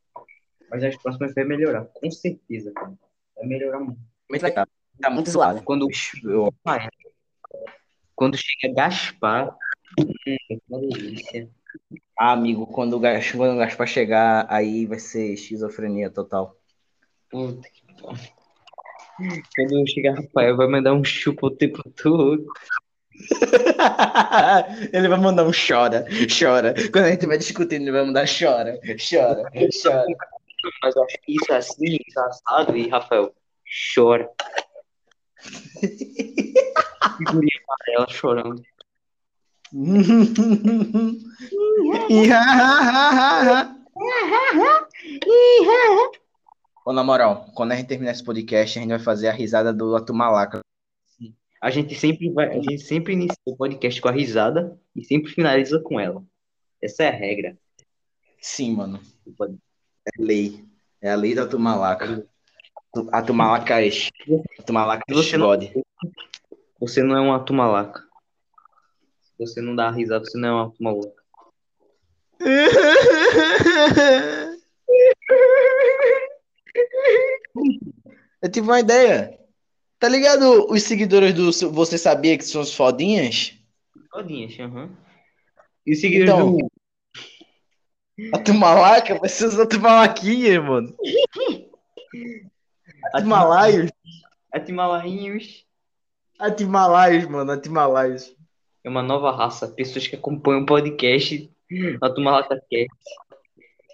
[0.70, 1.84] mas as próximas vai melhorar.
[1.86, 2.92] Com certeza, cara.
[3.36, 4.00] Vai melhorar muito.
[4.30, 4.66] Muito legal.
[5.00, 5.62] Tá muito zoado.
[5.62, 5.88] Quando,
[6.24, 6.54] Eu-
[8.14, 9.56] quando chega Gaspar,
[9.98, 11.50] hum, que uma delícia.
[12.16, 16.56] Ah, amigo, quando o, Gas- quando o Gaspar chegar, aí vai ser esquizofrenia total.
[17.28, 17.82] Puta que.
[19.56, 22.46] Quando chegar Rafael, vai mandar um chupa o tempo todo.
[24.92, 26.04] ele vai mandar um chora,
[26.38, 26.74] chora.
[26.92, 29.50] Quando a gente vai discutindo, ele vai mandar chora, chora,
[29.82, 30.16] chora.
[30.82, 33.34] Mas eu acho que isso é assim, isso é assado, e Rafael
[33.94, 34.28] chora.
[37.18, 38.62] Figurinha amarela chorando.
[46.86, 49.72] Ô, na moral, quando a gente terminar esse podcast, a gente vai fazer a risada
[49.72, 50.60] do Atumalaca.
[51.64, 55.32] A gente sempre vai, a gente sempre inicia o podcast com a risada e sempre
[55.32, 56.22] finaliza com ela.
[56.82, 57.56] Essa é a regra.
[58.38, 59.00] Sim, mano.
[59.40, 60.62] É lei.
[61.00, 62.28] É a lei da Atumalaca.
[63.10, 63.88] Atumalaca é
[64.58, 65.58] Atumalaca é Você não-.
[66.80, 68.06] Você não é uma tumalaca.
[69.22, 71.24] Se você não dá risada, você não é uma tumalaca.
[78.42, 79.43] Eu tive uma ideia.
[79.98, 83.54] Tá ligado os seguidores do Você Sabia que são os fodinhas?
[84.10, 84.90] Todinhas, aham.
[85.86, 86.70] E os seguidores Então, do.
[88.32, 90.94] A Tumalaca vai ser os Atumalaquinhas, mano.
[93.12, 93.90] Atumalaios.
[94.52, 95.66] Atimalainhos
[96.38, 97.52] Atimalaios, mano.
[97.52, 98.34] Atimalaios.
[98.84, 99.68] é uma nova raça.
[99.68, 101.50] Pessoas que acompanham o podcast.
[102.00, 102.86] A Tumalaca quer.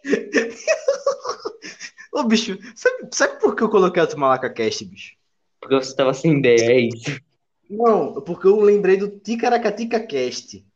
[2.12, 5.14] Ô, bicho, sabe, sabe por que eu coloquei a Tumalaca Cast, bicho?
[5.60, 7.20] Porque você tava sem ideia, é isso.
[7.68, 10.66] Não, porque eu lembrei do Ticaracatica Cast.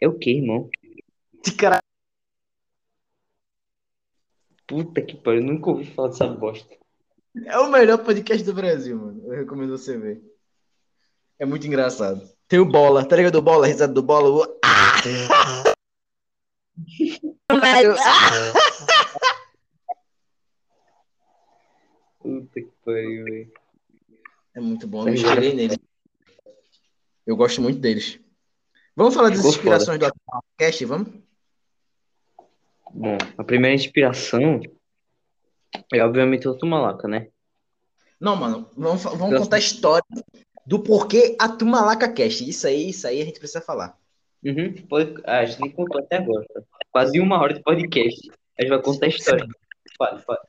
[0.00, 0.68] É o que, irmão?
[1.42, 1.80] Ticaracatica.
[4.66, 6.74] Puta que pariu, eu nunca ouvi falar dessa bosta.
[7.44, 9.22] É o melhor podcast do Brasil, mano.
[9.24, 10.22] Eu recomendo você ver.
[11.38, 12.28] É muito engraçado.
[12.48, 13.36] Tem o Bola, tá ligado?
[13.36, 14.28] O Bola, a risada do Bola.
[14.30, 14.60] O...
[17.52, 17.72] Ah!
[22.20, 23.52] Puta que pariu, velho.
[24.54, 25.76] É muito bom, eu me inspirei nele.
[27.26, 28.18] Eu gosto muito deles.
[28.96, 30.10] Vamos falar das inspirações do
[30.58, 31.08] Cast, vamos?
[32.92, 34.60] Bom, a primeira inspiração
[35.92, 37.28] é obviamente o Tumalaca, né?
[38.20, 40.04] Não, mano, vamos, vamos Eu- contar a história
[40.66, 42.48] do porquê a Tumalaca Cast.
[42.48, 43.96] Isso aí, isso aí a gente precisa falar.
[44.44, 45.14] Uhum, pode...
[45.24, 46.44] a gente nem contou até agora.
[46.90, 48.30] Quase uma hora de podcast.
[48.58, 49.46] A gente vai contar a história.
[50.00, 50.40] Fala.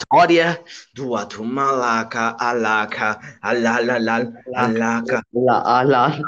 [0.00, 5.22] História do Atumalaca, Alaca, Alalalal, Alaca.
[5.32, 6.18] Lá, a,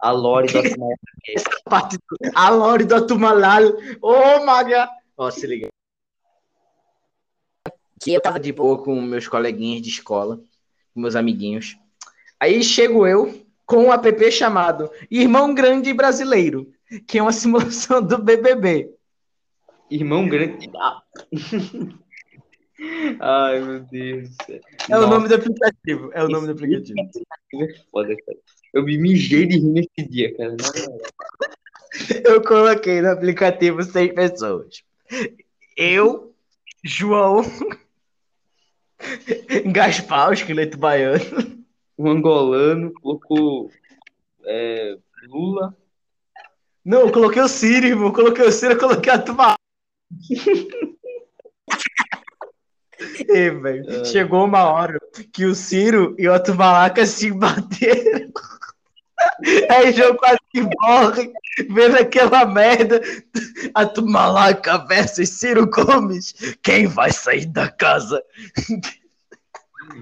[0.00, 0.60] a lore do.
[1.64, 2.30] Parte do...
[2.34, 3.62] A Lore do Atumalal.
[4.02, 4.88] Ô, Maga!
[5.16, 5.68] Ó, se liga.
[8.00, 10.40] Que eu Tava tava de boa com meus coleguinhas de escola,
[10.92, 11.78] com meus amiguinhos.
[12.40, 16.72] Aí chego eu com um app chamado Irmão Grande Brasileiro,
[17.06, 18.92] que é uma simulação do BBB.
[19.88, 20.68] Irmão grande.
[23.20, 24.30] Ai, meu Deus.
[24.48, 26.10] É o Nossa, nome do aplicativo.
[26.12, 26.98] É o nome do aplicativo.
[27.54, 28.38] é foda, cara.
[28.74, 30.56] Eu me mijei de rir nesse dia, cara.
[32.24, 34.82] Eu coloquei no aplicativo seis pessoas.
[35.74, 36.34] Eu,
[36.84, 37.42] João,
[39.72, 41.64] Gaspar, o esqueleto baiano.
[41.98, 43.70] Um angolano colocou
[44.44, 45.74] é, Lula.
[46.84, 48.08] Não, eu coloquei o Ciro, irmão.
[48.08, 49.54] Eu Coloquei o Ciro, eu coloquei a Tuba.
[53.28, 53.90] Ei, velho.
[53.90, 54.04] É.
[54.04, 54.98] Chegou uma hora
[55.32, 58.30] que o Ciro e o Atumalaca se bateram.
[59.70, 61.32] Aí João quase que morre,
[61.70, 63.00] vendo aquela merda.
[63.74, 66.34] A Tumalaca versus Ciro Gomes.
[66.62, 68.22] Quem vai sair da casa?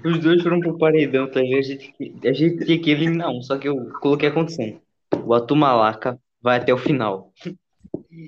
[0.03, 1.59] Os dois foram pro paredão, tá ligado?
[1.59, 1.93] A gente,
[2.23, 4.79] a gente tinha que eliminar um, só que eu coloquei a condição.
[5.23, 7.31] O Atumalaca vai até o final.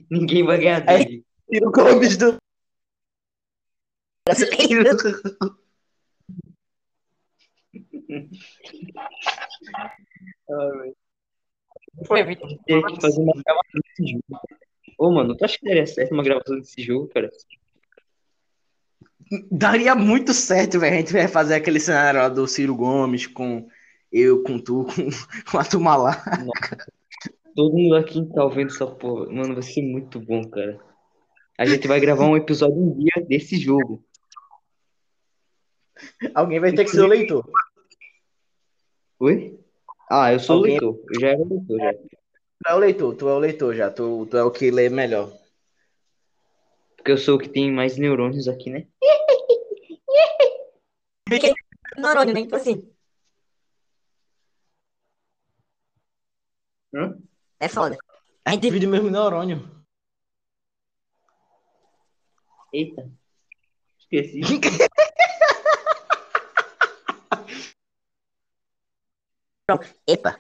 [0.10, 1.24] Ninguém vai ganhar dele.
[1.50, 2.38] Ciro Gomes do.
[12.06, 14.40] Foi, que fazer uma gravação desse jogo.
[14.98, 17.30] Ô, mano, tu acha que daria certo uma gravação desse jogo, cara?
[19.52, 20.96] Daria muito certo, velho.
[20.96, 23.68] A gente vai fazer aquele cenário lá do Ciro Gomes com
[24.12, 25.10] eu, com tu, com,
[25.52, 26.46] com a Tumalaca.
[27.56, 29.26] Todo mundo aqui tá ouvindo essa porra.
[29.32, 30.80] Mano, vai ser muito bom, cara.
[31.58, 34.04] A gente vai gravar um episódio um dia desse jogo.
[36.34, 37.48] Alguém vai ter que ser o leitor.
[39.20, 39.60] Oi?
[40.10, 41.00] Ah, eu sou o Alguém- leitor.
[41.14, 41.94] Eu já era o leitor, já.
[41.94, 43.92] Tu é o leitor, tu é o leitor já.
[43.92, 45.32] Tu, tu é o que lê melhor.
[46.96, 48.88] Porque eu sou o que tem mais neurônios aqui, né?
[51.98, 52.42] Neurônio, né?
[52.44, 52.90] Tipo assim.
[56.94, 57.18] Hã?
[57.60, 57.98] É foda.
[58.46, 59.70] A gente divide o mesmo neurônio.
[62.74, 63.10] Eita.
[64.00, 64.42] Esqueci.
[70.08, 70.40] Epa.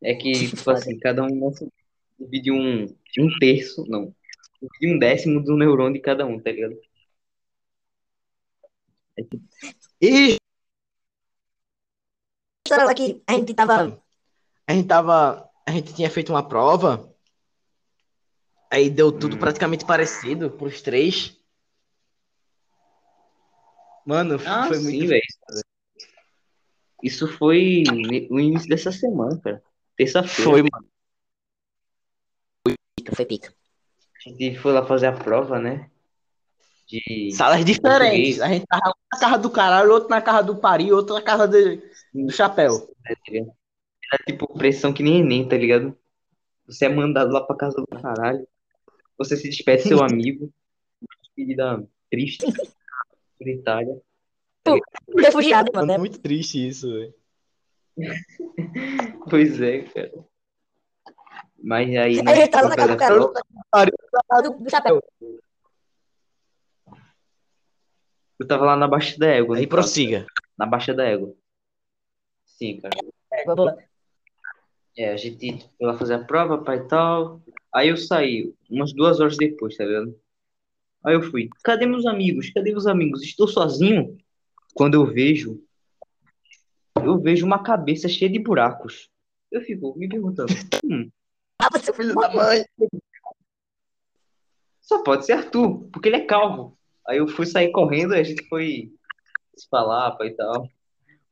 [0.00, 1.52] É que, tipo assim, cada um
[2.18, 4.14] divide um, um terço, não.
[4.60, 6.76] Divide um décimo do neurônio de cada um, tá ligado?
[10.00, 10.36] E
[12.64, 14.00] História lá que a gente tava.
[14.66, 15.50] a gente tava.
[15.66, 17.12] A gente tinha feito uma prova.
[18.70, 19.38] Aí deu tudo Hum.
[19.38, 21.36] praticamente parecido pros três.
[24.06, 25.08] Mano, Ah, foi sim, muito.
[25.08, 25.22] velho.
[27.02, 27.82] Isso foi
[28.30, 29.62] no início dessa semana, cara.
[29.96, 30.50] Terça-feira.
[30.50, 30.88] Foi, mano.
[32.96, 33.52] Pica, foi pica.
[34.24, 35.90] A gente foi lá fazer a prova, né?
[36.86, 38.36] De Salas diferentes.
[38.36, 38.40] Português.
[38.40, 41.22] A gente tava um na casa do caralho, outro na casa do pari, outro na
[41.22, 41.82] casa de-
[42.14, 42.94] do chapéu.
[43.04, 43.52] né, tá ligado?
[44.12, 45.96] Era tipo pressão que nem Enem, tá ligado?
[46.66, 48.46] Você é mandado lá pra casa do caralho.
[49.18, 50.52] Você se despede do seu amigo.
[51.22, 52.44] Despedida triste.
[53.38, 54.00] Solitária.
[55.18, 55.86] Refugiado, mano.
[55.86, 55.98] Mano, né?
[55.98, 57.14] muito triste isso, velho.
[59.28, 60.12] Pois é, cara.
[61.62, 62.48] Mas aí, né?
[62.48, 63.32] tava na casa do
[63.72, 63.90] cara,
[64.42, 65.02] do, do chapéu.
[68.38, 69.56] Eu tava lá na Baixa da Égua.
[69.56, 69.70] Aí caso.
[69.70, 70.26] prossiga.
[70.58, 71.34] Na Baixa da Égua.
[72.44, 73.54] Sim, cara.
[73.54, 73.78] Boa.
[74.96, 77.40] É, a gente foi lá fazer a prova, pai e tal.
[77.72, 80.18] Aí eu saí, umas duas horas depois, tá ligado?
[81.04, 82.50] Aí eu fui, cadê meus amigos?
[82.50, 83.22] Cadê meus amigos?
[83.22, 84.18] Estou sozinho?
[84.74, 85.62] Quando eu vejo,
[86.96, 89.10] eu vejo uma cabeça cheia de buracos.
[89.50, 90.52] Eu fico me perguntando,
[90.84, 91.10] hum,
[91.58, 92.64] Ah, você Filho da mãe.
[94.80, 96.76] só pode ser Arthur, porque ele é calvo.
[97.06, 98.92] Aí eu fui sair correndo, a gente foi
[99.56, 100.68] se falar, e tal.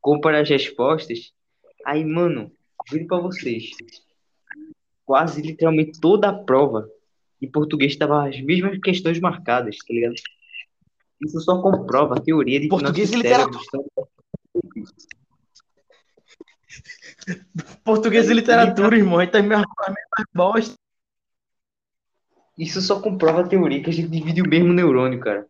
[0.00, 1.32] Comparar as respostas.
[1.84, 2.52] Aí, mano,
[2.88, 3.70] juro pra vocês.
[5.04, 6.88] Quase literalmente toda a prova
[7.40, 10.14] em português tava as mesmas questões marcadas, tá ligado?
[11.22, 13.84] Isso só comprova a teoria de que Português e nossos cérebros estão-
[17.84, 19.18] Português e literatura, irmão.
[19.18, 19.40] A gente tá
[20.34, 20.74] bosta.
[22.56, 25.46] Isso só comprova a teoria que a gente divide o mesmo neurônio, cara.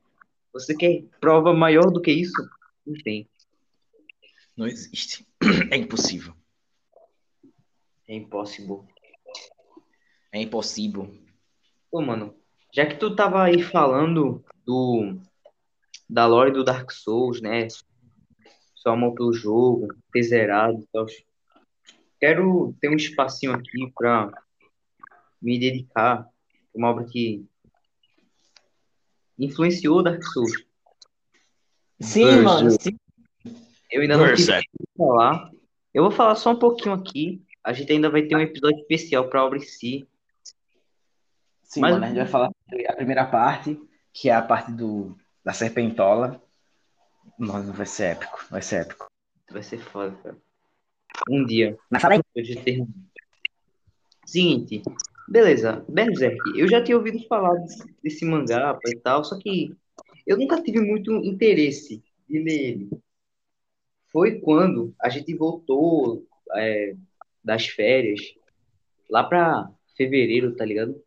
[0.53, 2.49] Você quer prova maior do que isso?
[2.87, 3.29] Não tem.
[4.57, 5.27] Não existe.
[5.71, 6.35] É impossível.
[8.07, 8.85] É impossível.
[10.33, 11.13] É impossível.
[11.91, 12.35] Pô, mano,
[12.73, 15.19] já que tu tava aí falando do
[16.11, 17.69] da lore do Dark Souls, né?
[18.75, 21.07] Só amor pelo jogo, ter zerado e tal.
[22.19, 24.31] Quero ter um espacinho aqui pra
[25.41, 26.29] me dedicar a
[26.75, 27.47] uma obra que
[29.39, 30.65] influenciou Dark Souls.
[32.01, 32.71] Sim, mano.
[32.73, 32.97] Sim.
[33.91, 34.67] Eu ainda não tive Berserk.
[34.69, 35.51] tempo de falar.
[35.95, 37.43] Eu vou falar só um pouquinho aqui.
[37.63, 40.09] A gente ainda vai ter um episódio especial pra obra em si.
[41.63, 42.51] Sim, Mas- mano, a gente vai falar
[42.89, 43.79] a primeira parte,
[44.13, 46.43] que é a parte do, da serpentola.
[47.39, 49.07] Mano, vai ser épico, vai ser épico.
[49.51, 50.37] Vai ser foda, cara.
[51.29, 51.77] Um dia.
[51.91, 52.21] Mas fala aí.
[52.35, 52.89] Eu já termino.
[54.27, 54.83] Seguinte,
[55.29, 56.39] beleza, Berserk.
[56.57, 59.75] Eu já tinha ouvido falar desse, desse mangá e tal, só que
[60.27, 62.91] eu nunca tive muito interesse de ler ele.
[64.13, 66.25] Foi quando a gente voltou
[66.55, 66.95] é,
[67.43, 68.21] das férias,
[69.09, 71.03] lá pra fevereiro, tá ligado?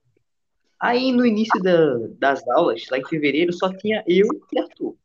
[0.84, 4.97] Aí no início da- das aulas, lá em fevereiro, só tinha eu e Arthur.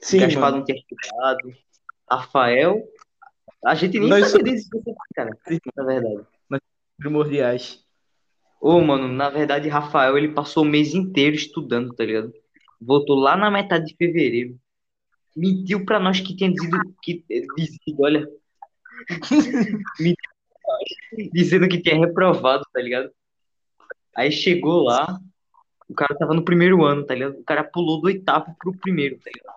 [0.00, 1.54] Sim, Gaspar não tinha estudado,
[2.10, 2.82] Rafael
[3.66, 4.68] A gente nem Nós sabia disso,
[5.14, 5.30] cara,
[5.76, 6.22] na verdade.
[6.98, 7.84] Primordiais.
[8.60, 12.32] Ô, mano, na verdade, Rafael, ele passou o mês inteiro estudando, tá ligado?
[12.80, 14.58] Voltou lá na metade de fevereiro.
[15.36, 17.24] Mentiu pra nós que tinha dito que
[17.56, 18.28] dizendo, olha.
[20.00, 20.30] Mentiu
[20.62, 23.10] pra nós, dizendo que tinha reprovado, tá ligado?
[24.16, 25.18] Aí chegou lá,
[25.88, 27.38] o cara tava no primeiro ano, tá ligado?
[27.38, 29.54] O cara pulou do oitavo pro primeiro, tá ligado?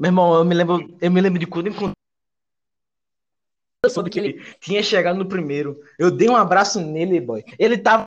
[0.00, 1.94] Meu irmão, eu me lembro, eu me lembro de quando eu encontrei.
[3.84, 5.78] Eu soube que ele tinha chegado no primeiro.
[5.98, 7.44] Eu dei um abraço nele, boy.
[7.58, 8.04] Ele tava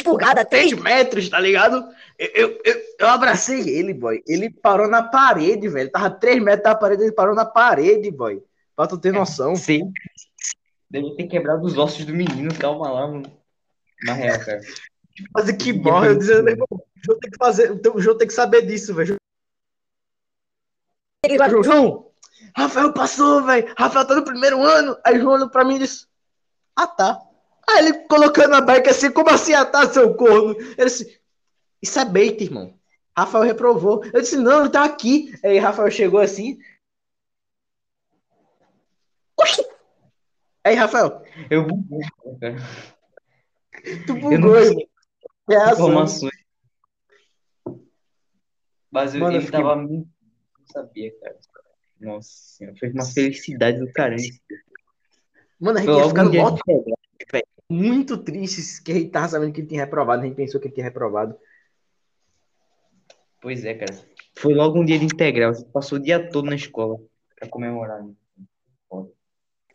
[0.00, 1.88] Empolgada, a 3 metros, tá ligado?
[2.18, 4.20] Eu, eu, eu, eu abracei ele, boy.
[4.26, 5.90] Ele parou na parede, velho.
[5.92, 8.42] Tava 3 metros da parede, ele parou na parede, boy.
[8.74, 9.54] Pra tu ter noção.
[9.54, 9.92] Sim.
[10.92, 13.32] Deve ter quebrado os ossos do menino, calma lá, mano.
[14.04, 14.60] Na real, cara.
[15.32, 18.28] Fazer que morre, eu dizendo, meu irmão, o João tem que fazer, o João tem
[18.28, 19.16] que saber disso, velho.
[21.64, 22.12] João,
[22.54, 23.72] Rafael passou, velho.
[23.74, 24.94] Rafael tá no primeiro ano.
[25.02, 26.06] Aí João olhou pra mim e disse:
[26.76, 27.22] Ah, tá.
[27.66, 30.54] Aí ele colocando a bike assim, como assim, ah, tá, seu corno?
[30.58, 31.18] Ele disse:
[31.80, 32.78] Isso é bait, irmão.
[33.16, 34.04] Rafael reprovou.
[34.12, 35.32] Eu disse: Não, ele tá aqui.
[35.42, 36.58] Aí Rafael chegou assim.
[39.38, 39.71] Oxi!
[40.64, 42.00] Aí, Rafael, Eu buguei,
[42.40, 42.56] cara.
[44.06, 44.86] tu Eu bugou, não sei irmão.
[45.48, 45.72] Reação.
[45.88, 46.32] informações.
[48.90, 50.08] Mas eu, Mano, eu ele fiquei- tava muito.
[50.58, 51.38] Não sabia, cara.
[52.00, 54.22] Nossa senhora, foi uma felicidade do caramba.
[55.60, 56.56] Mano, a gente ia ficando mó
[57.70, 60.22] muito triste que a gente tava sabendo que ele tinha reprovado.
[60.22, 61.36] A gente pensou que ele tinha reprovado.
[63.40, 63.96] Pois é, cara.
[64.38, 65.50] Foi logo um dia de integral.
[65.50, 66.98] A gente passou o dia todo na escola
[67.36, 68.02] pra comemorar.
[68.04, 68.12] né?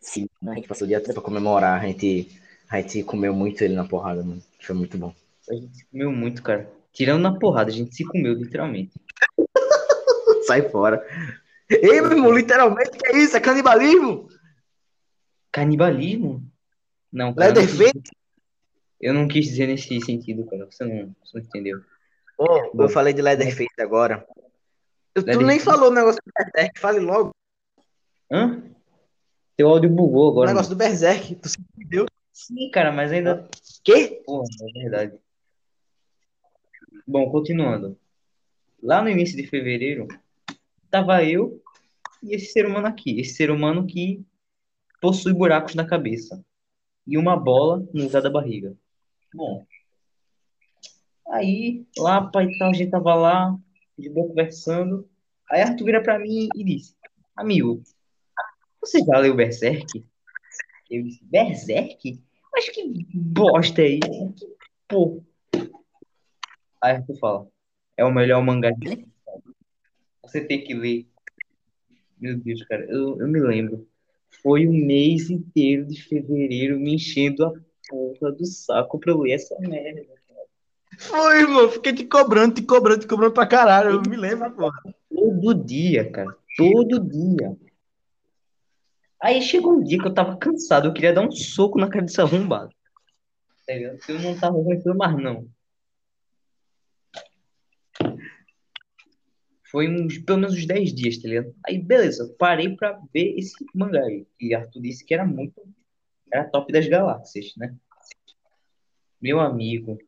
[0.08, 1.82] Sim, a gente passou o dia todo pra comemorar.
[1.82, 2.40] A gente,
[2.70, 4.42] a gente comeu muito ele na porrada, mano.
[4.58, 5.14] Foi muito bom.
[5.50, 6.70] A gente se comeu muito, cara.
[6.92, 8.98] Tirando na porrada, a gente se comeu, literalmente.
[10.46, 11.06] Sai fora.
[11.68, 13.36] Ei, meu irmão, literalmente, que é isso?
[13.36, 14.28] É canibalismo?
[15.52, 16.42] Canibalismo?
[17.12, 17.52] Não, cara.
[17.52, 18.10] não quis- Leatherface?
[18.98, 20.64] Eu não quis dizer nesse sentido, cara.
[20.70, 21.80] Você não, você não entendeu.
[22.38, 24.26] Ô, eu falei de Leatherface agora.
[25.14, 25.64] Eu- tu nem Leatherface.
[25.66, 26.80] falou o negócio do Berserk.
[26.80, 27.30] Fale logo
[28.32, 28.62] Hã?
[29.58, 30.50] Teu áudio bugou o agora.
[30.50, 31.34] negócio do Berserk.
[31.34, 32.06] Tu se entendeu?
[32.32, 33.48] Sim, cara, mas ainda.
[33.82, 34.22] Quê?
[34.24, 35.18] Porra, é verdade.
[37.04, 37.98] Bom, continuando.
[38.80, 40.06] Lá no início de fevereiro,
[40.88, 41.60] tava eu
[42.22, 43.18] e esse ser humano aqui.
[43.18, 44.24] Esse ser humano que
[45.00, 46.40] possui buracos na cabeça
[47.04, 48.76] e uma bola no lugar da barriga.
[49.34, 49.66] Bom,
[51.30, 53.58] aí lá, pai, tal, a gente tava lá,
[53.98, 55.10] de boa conversando.
[55.50, 56.94] Aí Arthur vira pra mim e disse:
[57.34, 57.82] Amigo,
[58.80, 60.04] você já leu Berserk?
[60.90, 62.20] Eu disse: Berserk?
[62.52, 64.32] Mas que bosta é isso?
[64.36, 64.46] Que
[64.88, 65.22] pô.
[66.82, 67.48] Aí Arthur fala:
[67.96, 69.06] É o melhor mangá de
[70.22, 71.06] Você tem que ler.
[72.18, 73.86] Meu Deus, cara, eu, eu me lembro.
[74.42, 77.52] Foi um mês inteiro de fevereiro me enchendo a
[77.88, 80.02] porra do saco pra eu ler essa merda.
[80.98, 81.70] Foi, irmão.
[81.70, 83.90] Fiquei te cobrando, te cobrando, te cobrando pra caralho.
[83.90, 84.82] Eu me lembro, porra.
[85.08, 86.36] Todo dia, cara.
[86.56, 87.56] Todo dia.
[89.22, 92.04] Aí chegou um dia que eu tava cansado, eu queria dar um soco na cara
[92.04, 92.72] desse arrombado.
[93.66, 93.74] Tá?
[93.74, 95.48] Eu não tava aguentando mais, não.
[99.70, 101.54] Foi uns, pelo menos uns 10 dias, tá ligado?
[101.66, 104.26] Aí, beleza, parei pra ver esse mangá aí.
[104.40, 105.60] E Arthur disse que era muito.
[106.32, 107.76] Era top das galáxias, né?
[109.20, 109.98] Meu amigo.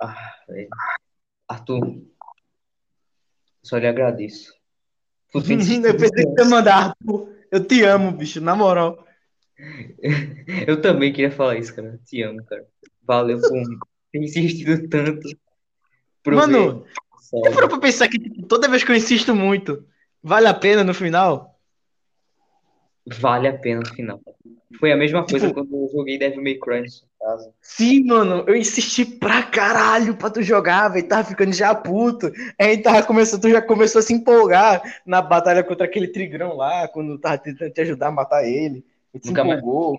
[0.00, 0.68] Ah, velho.
[1.46, 2.02] Arthur.
[3.62, 4.54] Só lhe agradeço.
[5.34, 5.42] Eu
[5.96, 7.28] pensei que ia mandar, Arthur.
[7.50, 9.06] Eu te amo, bicho, na moral.
[10.66, 12.00] Eu também queria falar isso, cara.
[12.04, 12.66] Te amo, cara.
[13.02, 13.62] Valeu por
[14.10, 15.28] ter insistido tanto.
[16.26, 16.84] Mano,
[17.54, 19.84] parou pra pensar que tipo, toda vez que eu insisto muito,
[20.22, 21.51] vale a pena no final?
[23.06, 24.20] Vale a pena no final.
[24.78, 26.84] Foi a mesma coisa Tipo- quando eu joguei Devil May Cry.
[27.60, 31.06] Sim, mano, eu insisti pra caralho pra tu jogar, velho.
[31.06, 32.30] Tava ficando já puto.
[32.58, 36.88] Aí tava começando, tu já começou a se empolgar na batalha contra aquele trigrão lá,
[36.88, 38.84] quando tava tentando te ajudar a matar ele.
[39.24, 39.58] Nunca mais.
[39.58, 39.98] empolgou.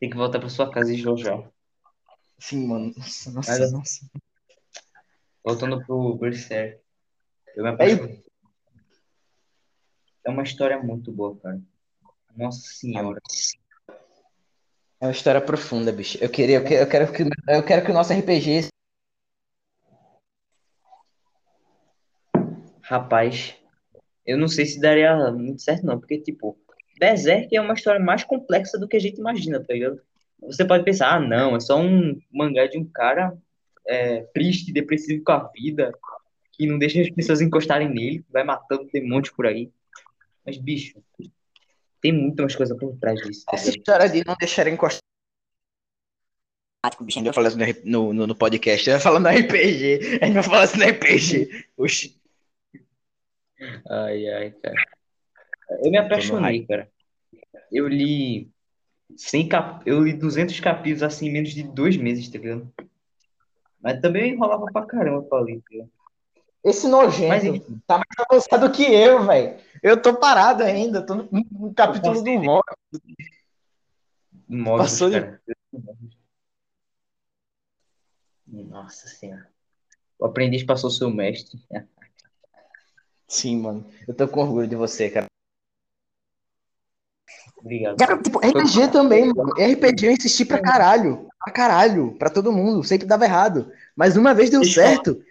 [0.00, 1.42] Tem que voltar pra sua casa e jogar.
[2.38, 2.92] Sim, mano.
[2.96, 4.06] Nossa, nossa, Mas- nossa.
[5.44, 6.78] Voltando pro Berserk.
[7.56, 8.22] Eu me apaixonei.
[10.24, 11.60] É uma história muito boa, cara.
[12.38, 13.20] Nossa senhora.
[15.00, 16.16] É uma história profunda, bicho.
[16.20, 18.68] Eu queria, eu quero, eu quero que, eu quero que o nosso RPG
[22.80, 23.54] Rapaz,
[24.24, 26.56] eu não sei se daria muito certo, não, porque, tipo,
[26.98, 30.00] Berserk é uma história mais complexa do que a gente imagina, tá ligado?
[30.40, 33.36] Você pode pensar, ah, não, é só um mangá de um cara
[33.86, 35.92] é, triste, depressivo com a vida,
[36.52, 39.70] que não deixa as pessoas encostarem nele, vai matando demônios por aí.
[40.46, 41.02] Mas, bicho,
[42.00, 43.44] tem muito mais coisa por trás disso.
[43.46, 45.00] tá Essa história de não deixar encostar.
[46.84, 47.20] Matemático, bicho.
[47.24, 50.18] Eu falei assim no, no, no podcast, eu ia falando no RPG.
[50.22, 51.66] A gente vai falar assim no RPG.
[51.76, 52.20] Oxi.
[53.90, 54.74] Ai, ai, cara.
[55.82, 56.90] Eu me apaixonei, cara.
[57.70, 58.50] Eu li
[59.16, 59.82] 100 cap...
[59.86, 62.72] eu li 200 capítulos assim em menos de dois meses, tá ligado?
[63.80, 65.90] Mas também eu enrolava pra caramba pra ler, tá ligado?
[66.64, 69.58] Esse Mas nojento enfim, tá mais avançado que eu, velho.
[69.82, 72.76] Eu tô parado ainda, tô no, no capítulo do morto.
[74.48, 75.40] Morbius, Passou de- cara.
[78.46, 79.46] Nossa senhora.
[80.18, 81.62] O aprendiz passou seu mestre.
[83.28, 83.86] Sim, mano.
[84.06, 85.26] Eu tô com orgulho de você, cara.
[87.58, 87.96] Obrigado.
[88.00, 89.52] Já, tipo, RPG também, mano.
[89.58, 91.28] RPG eu insisti pra caralho.
[91.44, 92.16] Pra caralho.
[92.18, 92.82] Pra todo mundo.
[92.82, 93.70] Sempre dava errado.
[93.94, 95.22] Mas uma vez deu certo.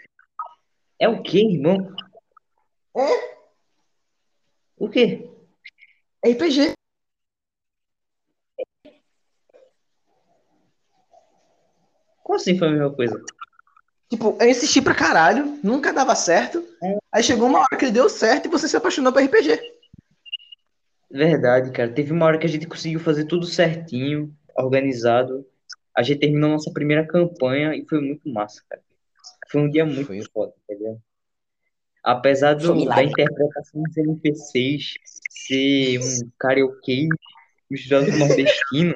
[0.99, 1.93] É o quê, irmão?
[2.95, 3.37] É?
[4.77, 5.29] O quê?
[6.25, 6.73] RPG.
[12.23, 13.23] Como assim foi a mesma coisa?
[14.09, 15.59] Tipo, eu insisti pra caralho.
[15.63, 16.63] Nunca dava certo.
[17.11, 19.59] Aí chegou uma hora que deu certo e você se apaixonou por RPG.
[21.09, 21.93] Verdade, cara.
[21.93, 25.45] Teve uma hora que a gente conseguiu fazer tudo certinho, organizado.
[25.95, 28.81] A gente terminou nossa primeira campanha e foi muito massa, cara.
[29.49, 30.21] Foi um dia muito Foi.
[30.23, 30.99] foda, entendeu?
[32.03, 34.93] Apesar do, da interpretação dos NPCs
[35.29, 37.07] ser um karaokê
[37.69, 38.95] misturado com nordestino,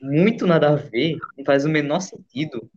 [0.00, 2.70] muito nada a ver, não faz o menor sentido.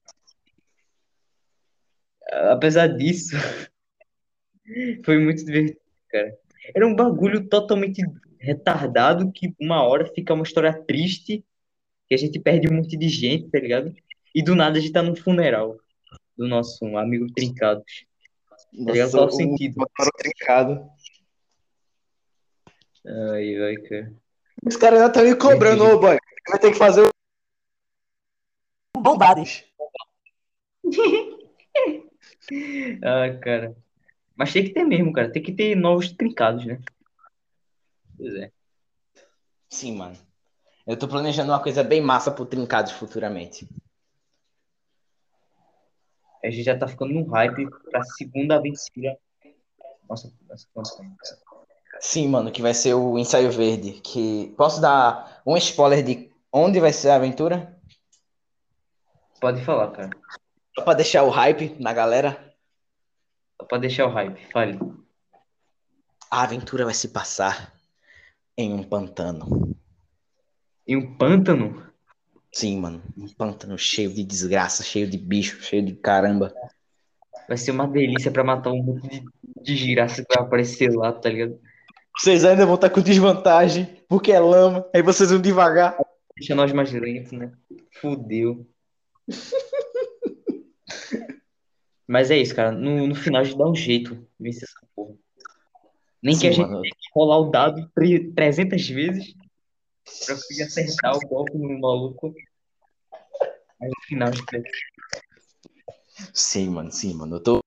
[2.49, 3.35] Apesar disso,
[5.05, 5.79] foi muito divertido,
[6.09, 6.35] cara.
[6.73, 8.03] Era um bagulho totalmente
[8.39, 11.45] retardado que uma hora fica uma história triste,
[12.07, 13.93] que a gente perde um monte de gente, tá ligado?
[14.33, 15.77] E do nada a gente tá num funeral
[16.37, 18.05] do nosso amigo Trincados.
[18.85, 19.11] Tá ligado?
[19.11, 19.75] Qual o sentido?
[19.77, 20.89] Motor trincado.
[23.05, 24.13] Ai, ai, cara.
[24.65, 26.17] Os caras ainda estão me cobrando, ô boy.
[26.49, 27.09] Vai ter que fazer o.
[29.01, 29.63] bombados.
[33.01, 33.75] Ah, cara.
[34.35, 35.31] Mas tem que ter mesmo, cara.
[35.31, 36.79] Tem que ter novos trincados, né?
[38.15, 38.51] Pois é.
[39.67, 40.15] Sim, mano.
[40.85, 43.67] Eu tô planejando uma coisa bem massa pro Trincados futuramente.
[46.45, 49.17] A gente já tá ficando num hype pra segunda aventura.
[50.07, 50.67] Nossa, nossa
[50.97, 51.15] cara.
[51.99, 53.93] Sim, mano, que vai ser o Ensaio Verde.
[53.93, 54.53] Que.
[54.55, 57.75] Posso dar um spoiler de onde vai ser a aventura?
[59.41, 60.11] Pode falar, cara.
[60.75, 62.53] Só pra deixar o hype na galera.
[63.59, 64.39] Só pra deixar o hype.
[64.51, 64.77] Fale.
[66.29, 67.73] A aventura vai se passar
[68.55, 69.75] em um pantano.
[70.87, 71.91] Em um pântano?
[72.55, 73.03] Sim, mano.
[73.17, 76.53] Um pântano cheio de desgraça, cheio de bicho, cheio de caramba.
[77.49, 79.25] Vai ser uma delícia pra matar um monte de,
[79.61, 81.59] de giraça que vai aparecer lá, tá ligado?
[82.17, 84.89] Vocês ainda vão estar com desvantagem, porque é lama.
[84.95, 85.97] Aí vocês vão devagar.
[86.37, 87.51] Deixa nós mais lentos, né?
[87.99, 88.65] Fudeu.
[92.07, 92.71] Mas é isso, cara.
[92.71, 95.13] No, no final a gente dá um jeito de vencer essa porra.
[96.23, 96.81] Nem que Sim, a gente mano.
[96.81, 99.35] tenha que rolar o dado tre- 300 vezes
[100.25, 102.33] pra conseguir acertar o golpe no maluco.
[103.79, 104.63] Mas no final a gente vai
[106.33, 107.35] Sim, mano, sim, mano.
[107.37, 107.59] Eu tô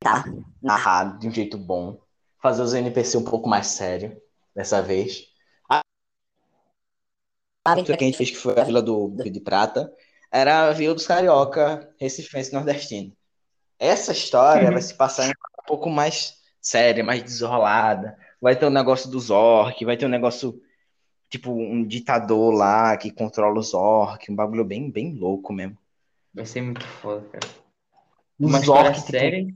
[0.00, 0.24] Tá.
[0.60, 2.00] narrado de um jeito bom.
[2.40, 4.20] Fazer os NPC um pouco mais sério
[4.54, 5.28] dessa vez.
[5.68, 5.80] A
[7.84, 9.92] que a gente fez, que foi a Vila do Rio de Prata,
[10.32, 13.16] era a Vila dos Carioca, Recifense Nordestino.
[13.78, 14.72] Essa história Uhum.
[14.72, 18.18] vai se passar em um pouco mais séria, mais desenrolada.
[18.42, 20.60] Vai ter um negócio dos orcs, vai ter um negócio,
[21.30, 25.78] tipo, um ditador lá que controla os orcs, um bagulho bem, bem louco mesmo.
[26.34, 27.46] Vai ser muito foda, cara.
[28.40, 29.46] Os Uma história tipo, séria.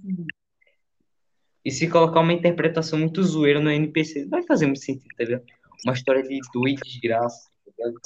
[1.65, 5.45] E se colocar uma interpretação muito zoeira no NPC, vai fazer muito sentido, tá ligado?
[5.85, 8.01] Uma história de dor e desgraça, tá ligado?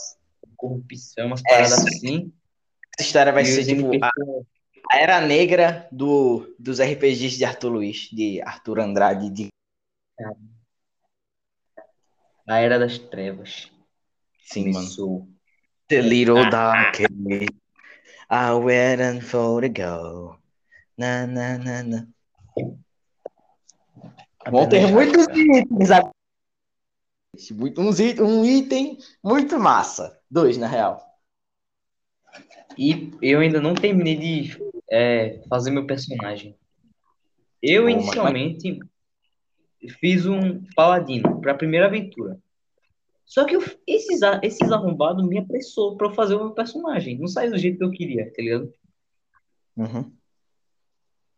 [0.56, 2.32] Corrupção, umas paradas Essa- assim.
[2.98, 7.44] Essa história vai E ser tipo NPC a, a era negra do, dos RPGs de
[7.44, 9.48] Arthur Luiz, de Arthur Andrade, de
[12.50, 13.70] A Era das Trevas.
[14.42, 14.74] sim, mano.
[14.74, 15.28] Começou.
[15.86, 20.36] The little dark I waiting for to go.
[20.98, 22.06] Na, na, na, na.
[24.50, 26.12] Vão ter muitos itens agora.
[27.52, 30.20] Muito- uns um item muito massa.
[30.28, 31.04] Dois, na real.
[32.76, 34.58] E eu ainda não terminei de
[34.90, 36.56] é, fazer meu personagem.
[37.62, 38.80] Eu, Pô, mas- inicialmente,
[39.88, 42.38] fiz um paladino para a primeira aventura.
[43.24, 47.18] Só que eu- esses, esses arrombados me apressou para eu fazer o meu personagem.
[47.18, 48.72] Não saiu do jeito que eu queria, tá ligado?
[49.76, 50.12] Uhum.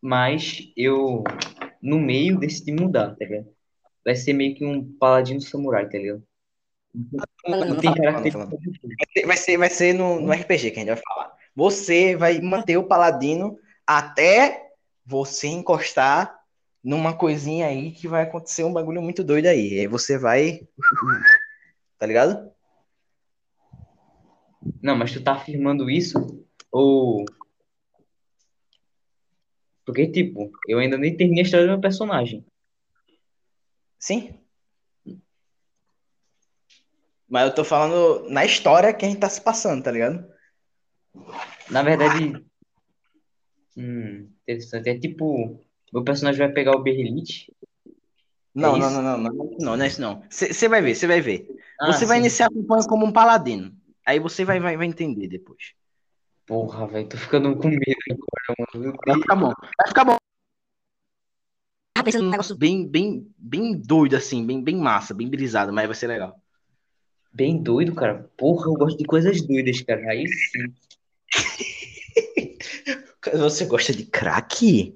[0.00, 1.22] Mas eu,
[1.80, 3.52] no meio, decidi mudar, tá ligado?
[4.04, 6.22] vai ser meio que um paladino samurai, tá ligado?
[6.94, 8.48] Não, não, Não não tem característica.
[9.26, 11.32] Vai ser, vai ser no, no RPG que a gente vai falar.
[11.54, 14.70] Você vai manter o paladino até
[15.04, 16.36] você encostar
[16.82, 19.80] numa coisinha aí que vai acontecer um bagulho muito doido aí.
[19.80, 20.66] Aí você vai.
[21.98, 22.52] Tá ligado?
[24.82, 26.18] Não, mas tu tá afirmando isso?
[26.72, 27.24] Ou.
[29.86, 32.44] Porque, tipo, eu ainda nem terminei a história do meu personagem.
[34.00, 34.34] Sim.
[37.28, 40.28] Mas eu tô falando na história que a gente tá se passando, tá ligado?
[41.70, 42.44] Na verdade.
[43.76, 44.90] Hum, interessante.
[44.90, 45.64] É tipo.
[45.92, 47.52] Meu personagem vai pegar o Berlite.
[48.54, 49.00] Não, É não, isso?
[49.00, 50.22] não, não, não, não, não, não é isso não.
[50.30, 51.46] Você vai ver, você vai ver.
[51.80, 52.22] Ah, Você vai sim.
[52.22, 53.74] iniciar a campanha como um paladino.
[54.04, 55.72] Aí você vai, vai, vai entender depois.
[56.46, 58.98] Porra, velho, tô ficando com medo agora, mano.
[59.06, 59.52] Vai ficar bom.
[59.78, 60.16] Vai ficar bom.
[61.94, 62.56] Tava pensando num negócio.
[62.56, 66.38] Bem, bem, bem doido, assim, bem, bem massa, bem brisado, mas vai ser legal.
[67.32, 68.30] Bem doido, cara.
[68.36, 70.10] Porra, eu gosto de coisas doidas, cara.
[70.10, 70.74] Aí sim.
[73.34, 74.94] Você gosta de crack?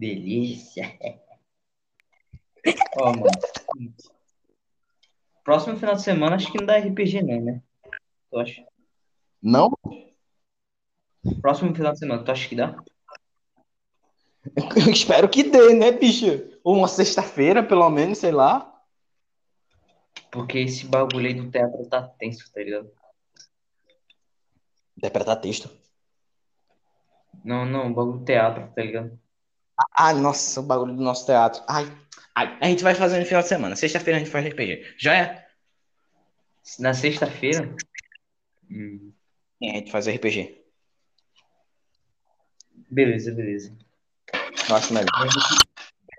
[0.00, 0.98] Delícia.
[2.98, 3.24] Ó, mano.
[5.44, 7.62] Próximo final de semana acho que não dá RPG não, né?
[8.30, 8.66] Tu acha?
[9.42, 9.70] Não?
[11.42, 12.82] Próximo final de semana, tu acha que dá?
[14.86, 16.58] Eu espero que dê, né, bicho?
[16.64, 18.82] Ou uma sexta-feira, pelo menos, sei lá.
[20.32, 22.90] Porque esse bagulho aí do teatro tá tenso, tá ligado?
[24.96, 25.70] Interpretar texto.
[27.44, 29.20] Não, não, o bagulho do teatro, tá ligado?
[29.92, 31.62] Ah, nossa, o bagulho do nosso teatro.
[31.68, 31.84] Ai,
[32.34, 33.76] ai, a gente vai fazer no final de semana.
[33.76, 34.94] Sexta-feira a gente faz RPG.
[34.98, 35.48] Já é?
[36.78, 37.74] Na sexta-feira?
[38.70, 39.12] Hum,
[39.58, 40.62] Sim, a gente faz RPG.
[42.90, 43.76] beleza, beleza.
[44.68, 45.08] Eu acho melhor.
[45.12, 45.28] Vai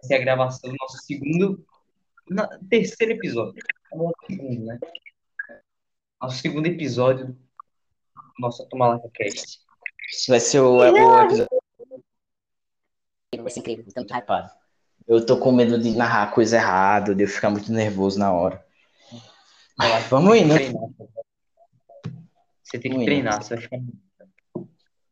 [0.04, 1.66] ser a gravação do nosso segundo.
[2.30, 3.62] na- terceiro episódio.
[3.94, 4.80] É o segundo, né?
[6.22, 7.38] Nosso segundo episódio do
[8.40, 9.60] nosso Tomalaca Cast.
[10.28, 11.48] Vai ser o, o episódio.
[13.40, 13.86] Vai ser incrível.
[13.88, 14.16] Então, tá.
[14.16, 14.52] Rapaz,
[15.08, 18.66] Eu tô com medo de narrar coisa errada, de eu ficar muito nervoso na hora.
[19.80, 20.54] Relaxa, Vamos indo.
[20.54, 20.60] tá?
[22.64, 23.80] Você tem que treinar, você vai ficar.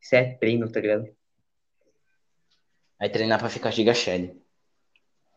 [0.01, 1.07] Isso é treino, tá ligado?
[2.99, 4.35] Aí treinar pra ficar giga shed.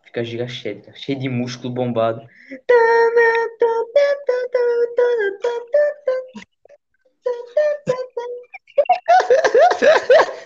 [0.05, 0.93] Fica giga cheio, tá?
[0.95, 2.21] cheio de músculo bombado.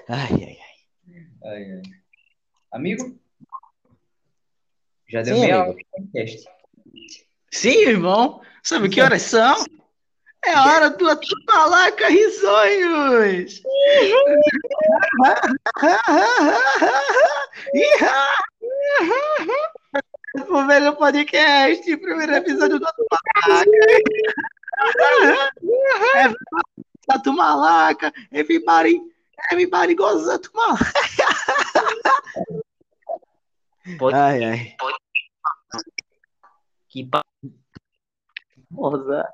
[0.08, 0.76] Ai, ai, ai.
[1.44, 1.82] Ai, ai.
[2.76, 3.18] Amigo?
[5.08, 6.46] Já deu Sim, meia hora de podcast.
[7.50, 8.42] Sim, irmão.
[8.62, 9.64] Sabe que horas são?
[10.44, 13.62] É hora do Atupalaca Risonhos!
[20.50, 23.70] o melhor podcast, primeiro episódio do Atupalaca.
[27.08, 29.00] Atumalaca, everybody,
[29.50, 30.92] everybody goes Atumalaca.
[33.98, 34.76] Pode- Ai, ai.
[36.88, 37.22] Que pa...
[38.74, 39.28] Porra.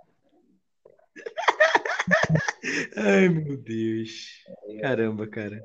[2.97, 4.45] Ai, meu Deus.
[4.81, 5.65] Caramba, cara.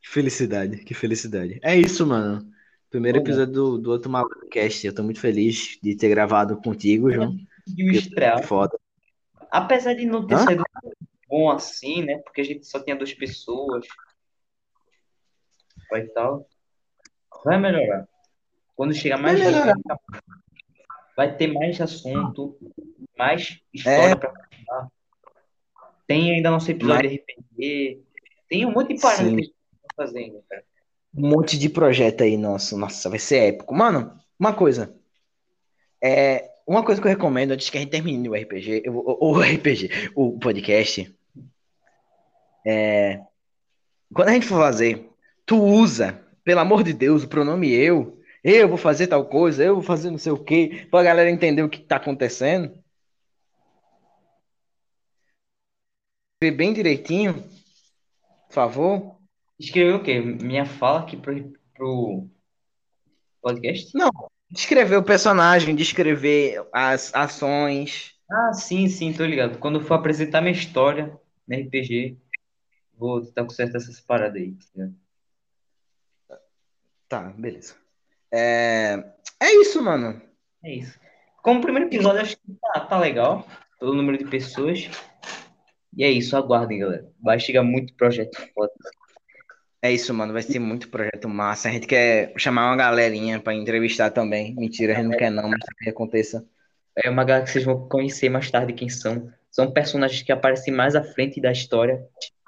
[0.00, 1.58] Que felicidade, que felicidade.
[1.62, 2.50] É isso, mano.
[2.90, 4.86] Primeiro episódio do, do outro Malacast.
[4.86, 7.36] Eu tô muito feliz de ter gravado contigo, João.
[7.66, 8.42] estrear.
[8.46, 8.78] Foda.
[9.50, 10.46] Apesar de não ter Hã?
[10.46, 10.64] sido
[11.28, 12.18] bom assim, né?
[12.18, 13.86] Porque a gente só tinha duas pessoas.
[15.90, 16.48] Vai tal.
[17.44, 18.06] Vai melhorar.
[18.76, 19.74] Quando chegar mais Vai gente,
[21.16, 22.56] vai ter mais assunto,
[23.16, 24.16] mais história É.
[24.16, 24.88] pra contar.
[26.06, 28.02] Tem ainda nosso episódio de RPG.
[28.48, 29.06] Tem um monte de Sim.
[29.06, 30.64] que a gente tá fazendo, cara.
[31.16, 32.76] Um monte de projeto aí, nosso.
[32.76, 33.72] Nossa, vai ser épico.
[33.74, 34.94] Mano, uma coisa.
[36.02, 39.32] É, uma coisa que eu recomendo antes que a gente termine o RPG, eu- o,
[39.32, 41.14] o RPG, o podcast,
[42.66, 43.20] é,
[44.14, 45.08] quando a gente for fazer,
[45.46, 48.20] tu usa, pelo amor de Deus, o pronome eu.
[48.42, 51.62] Eu vou fazer tal coisa, eu vou fazer não sei o quê, pra galera entender
[51.62, 52.78] o que tá acontecendo.
[56.42, 57.42] Ver bem direitinho,
[58.48, 59.16] por favor.
[59.58, 60.20] Escreveu o quê?
[60.20, 62.28] Minha fala aqui pro, pro
[63.40, 63.90] podcast?
[64.50, 68.14] Descrever o personagem, descrever as ações.
[68.30, 69.58] Ah, sim, sim, tô ligado.
[69.58, 71.18] Quando eu for apresentar minha história
[71.48, 72.18] no RPG,
[72.98, 74.52] vou tentar consertar essas paradas aí.
[74.52, 75.03] tá ligado?
[77.14, 77.76] Tá, beleza.
[78.32, 79.04] É,
[79.40, 80.20] é isso, mano.
[80.64, 80.98] É isso.
[81.44, 83.46] Como primeiro episódio, acho que tá, tá legal.
[83.78, 84.90] Pelo número de pessoas.
[85.96, 87.08] E é isso, aguardem, galera.
[87.22, 88.72] Vai chegar muito projeto foda.
[89.80, 90.32] É isso, mano.
[90.32, 91.68] Vai ser muito projeto massa.
[91.68, 94.52] A gente quer chamar uma galerinha pra entrevistar também.
[94.56, 96.44] Mentira, a gente não quer não, mas que aconteça.
[96.96, 99.32] É uma galera que vocês vão conhecer mais tarde quem são.
[99.52, 102.04] São personagens que aparecem mais à frente da história.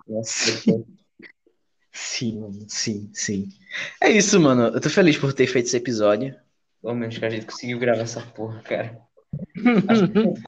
[0.09, 0.51] Nossa,
[1.99, 2.67] Sim, mano.
[2.69, 3.49] Sim, sim.
[4.03, 4.65] É isso, mano.
[4.67, 6.39] Eu tô feliz por ter feito esse episódio.
[6.83, 9.01] pelo menos que a gente conseguiu gravar essa porra, cara.
[9.55, 9.57] Que-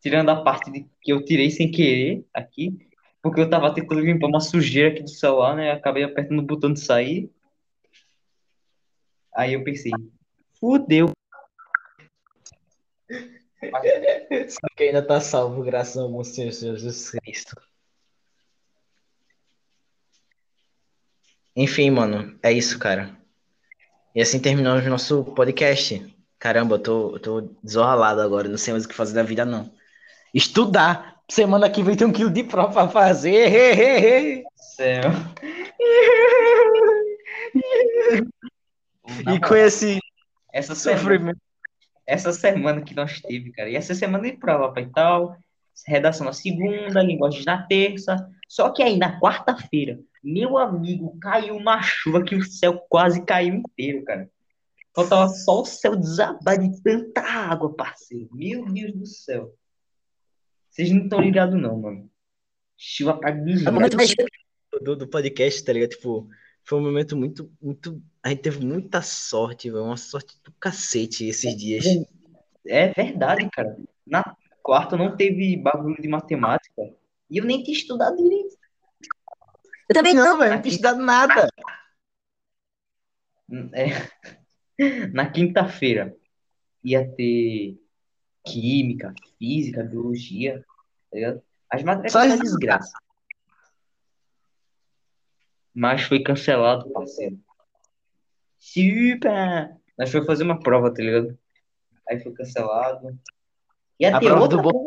[0.00, 2.88] Tirando a parte de que eu tirei sem querer aqui,
[3.22, 5.72] porque eu tava tentando limpar uma sujeira aqui do celular, né?
[5.72, 7.30] Acabei apertando o botão de sair.
[9.34, 9.90] Aí eu pensei,
[10.60, 11.10] fudeu.
[14.48, 17.56] Só que ainda tá salvo, graças ao bom Senhor Jesus Cristo.
[21.58, 23.10] Enfim, mano, é isso, cara.
[24.14, 26.16] E assim terminamos o nosso podcast.
[26.38, 29.44] Caramba, eu tô, eu tô desorralado agora, não sei mais o que fazer da vida,
[29.44, 29.68] não.
[30.32, 31.16] Estudar!
[31.28, 34.44] Semana que vem tem um quilo de prova pra fazer.
[34.54, 35.02] Céu.
[39.26, 39.98] E com esse
[40.52, 41.40] Essa semana, sofrimento.
[42.06, 43.68] essa semana que nós teve, cara.
[43.68, 45.36] E essa semana de prova pai, e tal.
[45.88, 48.30] Redação na segunda, linguagens na terça.
[48.48, 49.98] Só que aí na quarta-feira,
[50.28, 54.30] meu amigo, caiu uma chuva que o céu quase caiu inteiro, cara.
[54.94, 58.28] Faltava só o céu desabar de tanta água, parceiro.
[58.32, 59.54] Meu Deus do céu.
[60.68, 62.10] Vocês não estão ligados, não, mano.
[62.76, 64.14] Chuva pra É o momento mais
[64.82, 65.90] do, do podcast, tá ligado?
[65.90, 66.28] Tipo,
[66.62, 68.02] foi um momento muito, muito.
[68.22, 69.84] A gente teve muita sorte, velho.
[69.84, 71.84] Uma sorte do cacete esses dias.
[72.66, 73.76] É verdade, cara.
[74.06, 74.22] Na
[74.62, 76.82] quarta não teve bagulho de matemática.
[77.30, 78.57] E eu nem tinha estudado direito.
[79.88, 80.24] Eu também não.
[80.24, 81.48] Não, velho, não tinha estudado nada.
[83.72, 83.86] É.
[85.12, 86.14] Na quinta-feira
[86.84, 87.80] ia ter
[88.46, 90.64] química, física, biologia,
[91.10, 91.42] tá ligado?
[91.70, 92.92] As matérias Só desgraça.
[95.74, 97.38] Mas foi cancelado, parceiro.
[98.58, 99.76] Super!
[99.96, 101.38] Nós foi fazer uma prova, tá ligado?
[102.08, 103.18] Aí foi cancelado.
[104.00, 104.84] Ia A prova outra do, bo-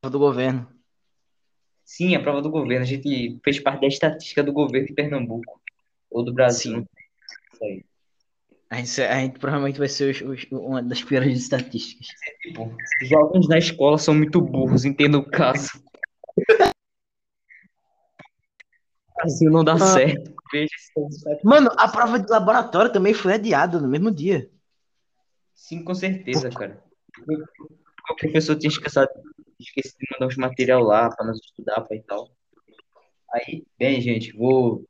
[0.00, 0.73] prova do governo.
[1.84, 2.82] Sim, a prova do governo.
[2.82, 5.60] A gente fez parte da estatística do governo de Pernambuco.
[6.10, 6.78] Ou do Brasil.
[6.78, 6.86] Sim.
[7.52, 7.84] Isso aí.
[8.70, 12.08] A gente, a gente provavelmente vai ser os- os- uma das piores estatísticas.
[12.42, 15.68] Tipo, jovens na escola são muito burros, entenda o caso.
[19.16, 19.78] Brasil não dá Ah.
[19.78, 20.34] certo.
[21.42, 24.50] Mano, a prova de laboratório também foi adiada no mesmo dia.
[25.54, 26.82] Sim, com certeza, cara.
[28.10, 29.06] O professor tinha esquecido,
[29.60, 32.30] esquecido de mandar uns material lá para nós estudar pra e tal.
[33.32, 34.84] Aí, bem, gente, vou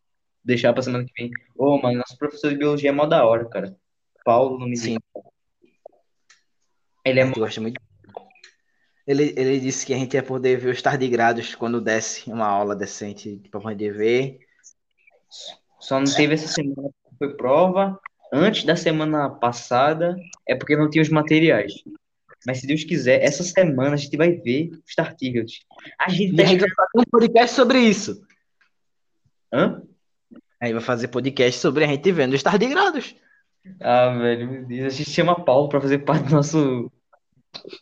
[0.45, 1.31] deixar pra semana que vem.
[1.57, 3.77] Ô, mano, nosso professor de biologia é mó da hora, cara.
[4.25, 4.99] Paulo, não me Sim.
[7.05, 7.81] Ele é mó muito.
[9.07, 12.75] Ele, ele disse que a gente ia poder ver os tardigrados quando desse uma aula
[12.75, 14.39] decente pra poder ver.
[15.79, 18.01] Só não teve essa semana que foi prova.
[18.33, 20.17] Antes da semana passada,
[20.49, 21.73] é porque não tinha os materiais.
[22.47, 25.65] Mas se Deus quiser, essa semana a gente vai ver os tartígrados.
[25.99, 28.23] A gente a gente vai fazer um podcast sobre isso.
[29.53, 29.83] Hã?
[30.61, 33.15] Aí vai fazer podcast sobre a gente vendo os tardigrados.
[33.81, 34.95] Ah, velho, meu Deus.
[34.95, 36.91] A gente chama Paulo pra fazer parte do nosso.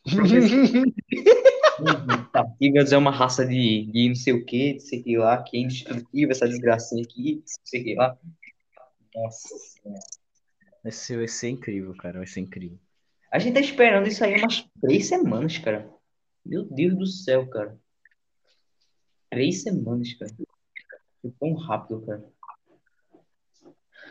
[2.32, 5.42] Tartígrados é uma raça de, de não sei o que, de sei o que lá,
[5.42, 8.16] que é indestrutível, essa desgracinha aqui, não sei o que lá.
[9.14, 9.48] Nossa
[10.90, 12.18] ser, vai ser incrível, cara.
[12.18, 12.78] Vai ser incrível.
[13.32, 15.90] A gente tá esperando isso aí umas três semanas, cara.
[16.44, 17.78] Meu Deus do céu, cara.
[19.30, 20.30] Três semanas, cara.
[21.22, 22.24] Foi tão rápido, cara.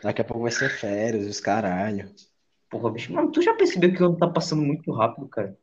[0.02, 2.12] Daqui a pouco vai ser férias, os caralho.
[2.68, 3.12] Porra, bicho.
[3.12, 5.56] Mano, tu já percebeu que o ano tá passando muito rápido, cara?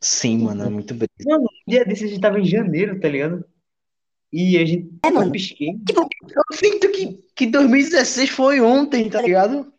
[0.00, 1.10] Sim, mano, é muito brisa.
[1.26, 3.44] Mano, um dia desse a gente tava em janeiro, tá ligado?
[4.32, 5.30] E a gente É, mano.
[5.30, 5.72] pisquei.
[5.94, 9.70] Eu sinto que, que 2016 foi ontem, tá ligado?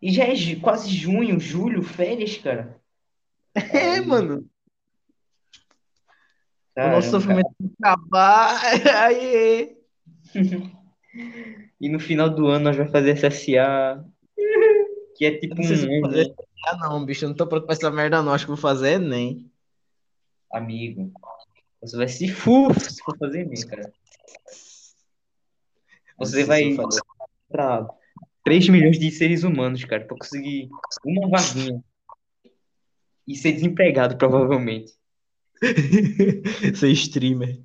[0.00, 2.80] E já é quase junho, julho, férias, cara.
[3.74, 4.48] É, mano.
[6.70, 8.60] O Caramba, nosso sofrimento vai acabar.
[9.04, 9.76] Aí.
[11.80, 14.04] E no final do ano nós vamos fazer SSA.
[15.16, 16.34] Que é tipo Não sei um fazer.
[16.66, 18.32] Ah, não, bicho, eu não tô pronto pra essa merda, não.
[18.32, 19.50] Acho que eu vou fazer nem.
[20.52, 21.12] amigo.
[21.82, 23.92] Você vai se fu se for fazer Enem, cara.
[26.18, 26.76] Você vai
[27.48, 27.88] para
[28.50, 30.68] 3 milhões de seres humanos, cara, pra conseguir
[31.04, 31.80] uma vaguinha.
[33.24, 34.92] E ser desempregado, provavelmente.
[36.74, 37.60] Ser streamer.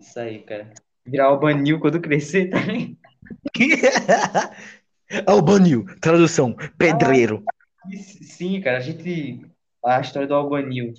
[0.00, 0.72] Isso aí, cara.
[1.04, 2.56] Virar albanil quando crescer, tá?
[5.26, 7.44] Albanil, tradução, pedreiro.
[7.90, 9.44] E Sim, cara, a gente.
[9.84, 10.94] A história do Albanil.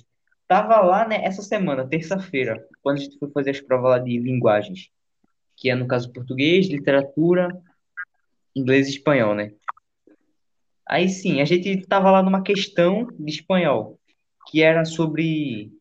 [0.46, 4.20] Tava lá, né, essa semana, terça-feira, quando a gente foi fazer as provas lá de
[4.20, 4.88] linguagens.
[5.56, 7.48] que é no caso português, literatura,
[8.56, 9.52] inglês e espanhol, né?
[10.88, 13.98] Aí sim, a gente tava lá numa questão de espanhol,
[14.48, 15.72] que era sobre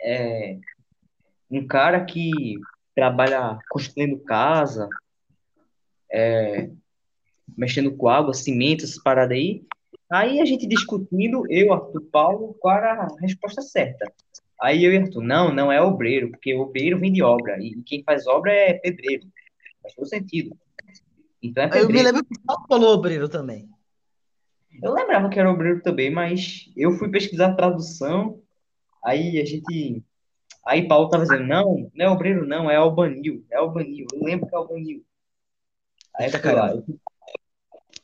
[0.00, 0.58] é,
[1.50, 2.54] um cara que
[2.94, 4.88] trabalha construindo casa,
[6.12, 6.70] é,
[7.56, 9.64] mexendo com água, cimento, essas paradas aí.
[10.10, 14.12] Aí a gente discutindo, eu, Arthur, Paulo, qual era a resposta certa.
[14.60, 18.02] Aí eu e Arthur, não, não é obreiro, porque obreiro vem de obra, e quem
[18.04, 19.26] faz obra é pedreiro.
[19.82, 20.56] Faz todo sentido.
[21.42, 22.08] Então é Eu me pedreiro.
[22.08, 23.68] lembro que o Paulo falou obreiro também.
[24.80, 28.40] Eu lembrava que era obreiro também, mas eu fui pesquisar a tradução,
[29.04, 30.02] aí a gente.
[30.64, 34.48] Aí Paulo tava dizendo, não, não é obreiro, não, é albanil, é albanil, eu lembro
[34.48, 35.04] que é albanil.
[36.14, 37.00] Aí Eita, fui lá, eu fui,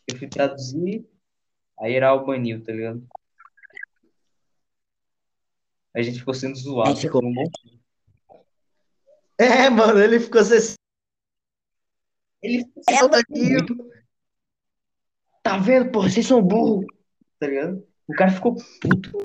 [0.09, 1.09] eu fui traduzir,
[1.79, 3.07] aí era albanil, tá ligado?
[5.95, 7.25] A gente ficou sendo zoado ficou.
[7.25, 7.35] um
[9.39, 10.78] É, mano, ele ficou assim.
[12.43, 13.91] Ele É o muito.
[15.43, 16.87] Tá vendo, pô, vocês são burros,
[17.39, 17.87] tá ligado?
[18.07, 19.17] O cara ficou puto.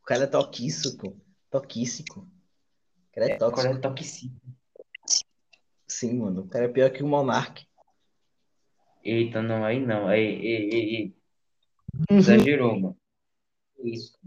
[0.00, 1.16] O cara é toquíssico.
[1.50, 2.20] Toquíssico.
[2.20, 3.74] O cara é O cara tóxico.
[3.74, 4.40] é toxicista.
[5.86, 6.42] Sim, mano.
[6.42, 7.66] O cara é pior que o Monark.
[9.02, 10.06] Eita, não, aí não.
[10.06, 11.16] Aí, ei, ei.
[12.10, 12.18] Uhum.
[12.18, 12.98] Exagerou, mano.
[13.84, 14.18] Isso.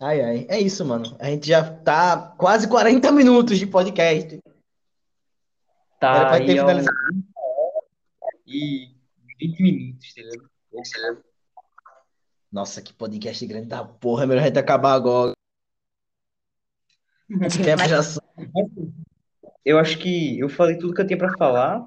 [0.00, 0.46] Ai, ai.
[0.48, 1.16] É isso, mano.
[1.20, 4.40] A gente já tá quase 40 minutos de podcast.
[6.00, 6.96] Tá Era pra ter aí ao- finalizado.
[8.46, 8.94] e
[9.40, 11.24] 20 minutos, ligado?
[12.52, 14.24] Nossa, que podcast grande da porra.
[14.24, 15.32] É melhor a gente acabar agora.
[17.46, 18.00] Esse tempo já
[19.64, 21.84] Eu acho que eu falei tudo que eu tinha pra falar.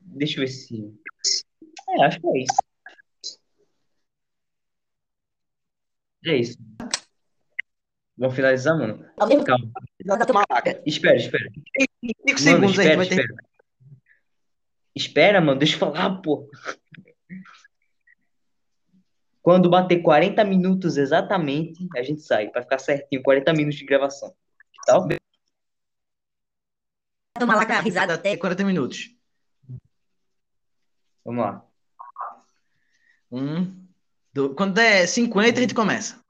[0.00, 0.94] Deixa eu ver se.
[1.88, 2.56] É, acho que é isso.
[6.24, 6.58] É isso.
[8.16, 9.04] Vamos finalizar, mano?
[9.28, 9.70] Mesmo Calma.
[10.86, 11.50] Espera, espera.
[11.50, 13.20] 5 Mano, segundos aí, espera, vai ter.
[13.20, 13.44] espera.
[14.94, 16.48] Espera, mano, deixa eu falar, pô.
[19.42, 24.34] Quando bater 40 minutos exatamente, a gente sai, pra ficar certinho, 40 minutos de gravação.
[24.86, 25.06] Tá?
[27.38, 28.36] tomar lá com a risada até.
[28.36, 29.14] 40 minutos.
[31.24, 31.66] Vamos lá.
[33.30, 33.83] Um,
[34.34, 34.54] dois.
[34.56, 36.22] Quando der 50, a gente começa.